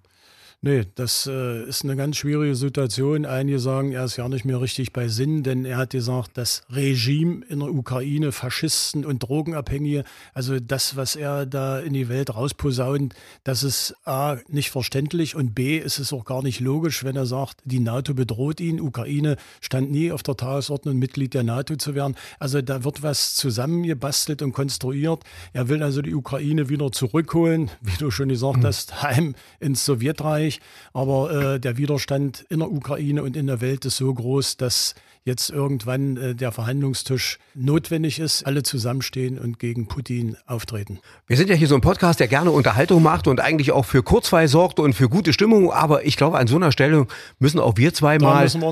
Nee, 0.68 0.88
das 0.96 1.28
äh, 1.28 1.64
ist 1.66 1.84
eine 1.84 1.96
ganz 1.96 2.18
schwierige 2.18 2.56
Situation. 2.56 3.28
Einige 3.28 3.60
sagen, 3.60 3.92
er 3.92 4.06
ist 4.06 4.18
ja 4.18 4.28
nicht 4.28 4.46
mehr 4.46 4.60
richtig 4.60 4.94
bei 4.94 5.08
Sinn, 5.10 5.44
denn 5.44 5.64
er 5.64 5.78
hat 5.78 5.92
gesagt, 5.92 6.32
das 6.40 6.64
Regime 6.72 7.46
in 7.48 7.60
der 7.60 7.72
Ukraine, 7.72 8.32
Faschisten 8.32 9.06
und 9.06 9.20
Drogenabhängige, 9.20 10.04
also 10.34 10.60
das, 10.60 10.96
was 10.96 11.16
er 11.16 11.46
da 11.46 11.78
in 11.78 11.94
die 11.94 12.10
Welt 12.10 12.34
rausposaunt, 12.34 13.14
das 13.44 13.62
ist 13.62 13.94
A, 14.06 14.38
nicht 14.48 14.72
verständlich 14.72 15.36
und 15.36 15.54
B, 15.54 15.78
ist 15.78 16.00
es 16.00 16.12
auch 16.12 16.26
gar 16.26 16.42
nicht 16.42 16.62
logisch, 16.62 17.04
wenn 17.04 17.16
er 17.16 17.28
sagt, 17.28 17.58
die 17.64 17.80
NATO 17.80 18.16
bedroht 18.16 18.60
ihn. 18.60 18.82
Ukraine 18.82 19.38
stand 19.62 19.92
nie 19.92 20.12
auf 20.12 20.24
der 20.24 20.36
Tagesordnung, 20.36 20.98
Mitglied 20.98 21.36
der 21.36 21.44
NATO 21.44 21.76
zu 21.76 21.94
werden. 21.94 22.16
Also 22.40 22.64
da 22.64 22.84
wird 22.84 23.04
was 23.04 23.36
zusammengebastelt 23.36 24.42
und 24.42 24.54
konstruiert. 24.54 25.26
Er 25.54 25.70
will 25.70 25.84
also 25.84 26.02
die 26.02 26.16
Ukraine 26.16 26.70
wieder 26.70 26.92
zurückholen, 26.92 27.70
wie 27.82 27.98
du 28.00 28.10
schon 28.10 28.30
gesagt 28.30 28.62
mhm. 28.62 28.66
hast, 28.66 29.04
heim 29.04 29.36
ins 29.60 29.86
Sowjetreich. 29.86 30.55
Aber 30.94 31.56
äh, 31.56 31.60
der 31.60 31.78
Widerstand 31.78 32.46
in 32.50 32.60
der 32.60 32.72
Ukraine 32.72 33.24
und 33.24 33.36
in 33.36 33.48
der 33.48 33.62
Welt 33.62 33.86
ist 33.86 33.98
so 33.98 34.14
groß, 34.14 34.58
dass 34.58 34.96
jetzt 35.26 35.50
irgendwann 35.50 36.18
äh, 36.18 36.36
der 36.36 36.52
Verhandlungstisch 36.52 37.40
notwendig 37.56 38.20
ist, 38.20 38.46
alle 38.46 38.62
zusammenstehen 38.62 39.40
und 39.40 39.58
gegen 39.58 39.88
Putin 39.88 40.38
auftreten. 40.46 41.00
Wir 41.26 41.36
sind 41.36 41.50
ja 41.50 41.56
hier 41.56 41.68
so 41.68 41.74
ein 41.74 41.82
Podcast, 41.82 42.20
der 42.20 42.28
gerne 42.28 42.52
Unterhaltung 42.52 43.02
macht 43.02 43.28
und 43.28 43.40
eigentlich 43.40 43.72
auch 43.72 43.86
für 43.86 44.04
Kurzweil 44.04 44.48
sorgt 44.48 44.80
und 44.80 44.94
für 44.94 45.10
gute 45.10 45.34
Stimmung. 45.34 45.72
Aber 45.72 46.06
ich 46.06 46.16
glaube, 46.16 46.38
an 46.38 46.46
so 46.46 46.56
einer 46.58 46.72
Stelle 46.72 47.08
müssen 47.40 47.60
auch 47.60 47.76
wir 47.76 47.94
zwei 47.94 48.20
da 48.20 48.26
mal 48.26 48.54
wir 48.54 48.68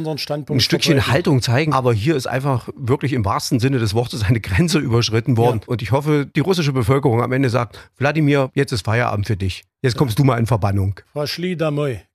ein 0.49 0.59
Stückchen 0.59 0.93
verbreiten. 0.93 1.11
Haltung 1.11 1.41
zeigen. 1.41 1.73
Aber 1.73 1.91
hier 1.91 2.15
ist 2.15 2.27
einfach 2.27 2.69
wirklich 2.75 3.13
im 3.13 3.25
wahrsten 3.25 3.59
Sinne 3.59 3.79
des 3.79 3.95
Wortes 3.95 4.23
eine 4.23 4.39
Grenze 4.39 4.77
überschritten 4.77 5.37
worden. 5.37 5.61
Ja. 5.61 5.67
Und 5.67 5.81
ich 5.81 5.91
hoffe, 5.91 6.29
die 6.35 6.39
russische 6.39 6.71
Bevölkerung 6.71 7.23
am 7.23 7.31
Ende 7.31 7.49
sagt, 7.49 7.79
Wladimir, 7.97 8.51
jetzt 8.53 8.71
ist 8.71 8.85
Feierabend 8.85 9.25
für 9.25 9.37
dich. 9.37 9.63
Jetzt 9.81 9.97
kommst 9.97 10.19
du 10.19 10.23
mal 10.23 10.37
in 10.37 10.45
Verbannung. 10.45 10.99
Frau 11.11 11.25
Schlie, 11.25 11.57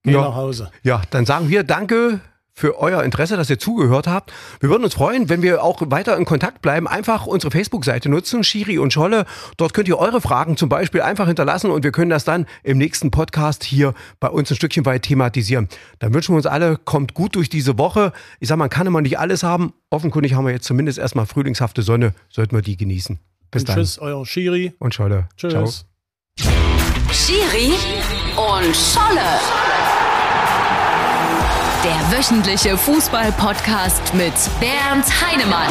geh 0.04 0.12
ja. 0.12 0.22
nach 0.22 0.36
Hause. 0.36 0.70
Ja, 0.84 1.02
dann 1.10 1.26
sagen 1.26 1.48
wir 1.50 1.64
Danke 1.64 2.20
für 2.58 2.78
euer 2.78 3.04
Interesse, 3.04 3.36
dass 3.36 3.48
ihr 3.48 3.58
zugehört 3.58 4.06
habt. 4.06 4.32
Wir 4.60 4.68
würden 4.68 4.84
uns 4.84 4.94
freuen, 4.94 5.28
wenn 5.28 5.42
wir 5.42 5.62
auch 5.62 5.80
weiter 5.86 6.16
in 6.16 6.24
Kontakt 6.24 6.60
bleiben. 6.60 6.88
Einfach 6.88 7.26
unsere 7.26 7.50
Facebook-Seite 7.50 8.08
nutzen, 8.08 8.42
Schiri 8.42 8.78
und 8.78 8.92
Scholle. 8.92 9.26
Dort 9.56 9.74
könnt 9.74 9.86
ihr 9.86 9.98
eure 9.98 10.20
Fragen 10.20 10.56
zum 10.56 10.68
Beispiel 10.68 11.00
einfach 11.02 11.28
hinterlassen 11.28 11.70
und 11.70 11.84
wir 11.84 11.92
können 11.92 12.10
das 12.10 12.24
dann 12.24 12.46
im 12.64 12.78
nächsten 12.78 13.10
Podcast 13.10 13.62
hier 13.62 13.94
bei 14.18 14.28
uns 14.28 14.50
ein 14.50 14.56
Stückchen 14.56 14.84
weit 14.86 15.02
thematisieren. 15.02 15.68
Dann 16.00 16.12
wünschen 16.12 16.32
wir 16.32 16.38
uns 16.38 16.46
alle, 16.46 16.76
kommt 16.76 17.14
gut 17.14 17.36
durch 17.36 17.48
diese 17.48 17.78
Woche. 17.78 18.12
Ich 18.40 18.48
sage, 18.48 18.58
man 18.58 18.70
kann 18.70 18.86
immer 18.88 19.00
nicht 19.00 19.18
alles 19.20 19.44
haben. 19.44 19.72
Offenkundig 19.90 20.34
haben 20.34 20.44
wir 20.44 20.52
jetzt 20.52 20.66
zumindest 20.66 20.98
erstmal 20.98 21.26
frühlingshafte 21.26 21.82
Sonne, 21.82 22.12
sollten 22.28 22.56
wir 22.56 22.62
die 22.62 22.76
genießen. 22.76 23.20
Bis 23.52 23.62
und 23.62 23.68
dann. 23.68 23.76
Tschüss, 23.76 23.98
euer 24.00 24.26
Schiri. 24.26 24.72
Und 24.80 24.94
Scholle. 24.94 25.28
Tschüss. 25.36 25.52
Ciao. 25.52 26.48
Schiri 27.12 27.72
und 28.36 28.76
Scholle 28.76 29.67
der 31.84 32.18
wöchentliche 32.18 32.76
Fußball-Podcast 32.76 34.14
mit 34.14 34.32
Bernd 34.58 35.04
Heinemann 35.22 35.68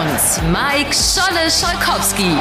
und 0.00 0.50
Mike 0.50 0.94
Scholle-Scholkowski. 0.94 2.36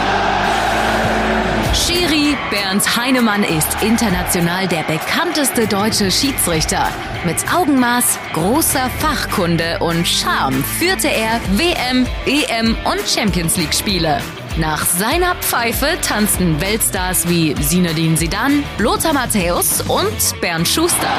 Schiri 1.74 2.38
Bernd 2.50 2.96
Heinemann 2.96 3.44
ist 3.44 3.82
international 3.82 4.68
der 4.68 4.84
bekannteste 4.84 5.68
deutsche 5.68 6.12
Schiedsrichter. 6.12 6.88
Mit 7.26 7.38
Augenmaß, 7.54 8.20
großer 8.34 8.90
Fachkunde 9.00 9.80
und 9.80 10.08
Charme 10.08 10.64
führte 10.64 11.10
er 11.10 11.42
WM, 11.58 12.08
EM 12.26 12.78
und 12.86 13.02
Champions 13.08 13.58
League 13.58 13.74
Spiele. 13.74 14.20
Nach 14.58 14.86
seiner 14.86 15.36
Pfeife 15.36 15.98
tanzten 16.02 16.62
Weltstars 16.62 17.28
wie 17.28 17.56
Sinedin 17.60 18.16
Sidan, 18.16 18.64
Lothar 18.78 19.14
Matthäus 19.14 19.82
und 19.82 20.42
Bernd 20.42 20.68
Schuster. 20.68 21.12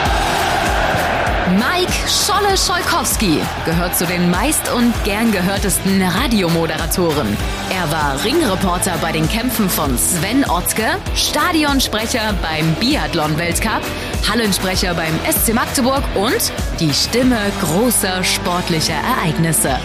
Mike 1.52 1.92
Scholle-Scholkowski 2.08 3.38
gehört 3.66 3.94
zu 3.94 4.06
den 4.06 4.30
meist 4.30 4.72
und 4.72 4.94
gern 5.04 5.30
gehörtesten 5.30 6.00
Radiomoderatoren. 6.00 7.36
Er 7.70 7.92
war 7.92 8.24
Ringreporter 8.24 8.96
bei 9.02 9.12
den 9.12 9.28
Kämpfen 9.28 9.68
von 9.68 9.98
Sven 9.98 10.48
Ottke, 10.48 10.96
Stadionsprecher 11.14 12.34
beim 12.40 12.74
Biathlon-Weltcup, 12.76 13.82
Hallensprecher 14.26 14.94
beim 14.94 15.12
SC 15.30 15.52
Magdeburg 15.52 16.02
und 16.14 16.50
die 16.80 16.94
Stimme 16.94 17.38
großer 17.60 18.24
sportlicher 18.24 18.94
Ereignisse. 18.94 19.78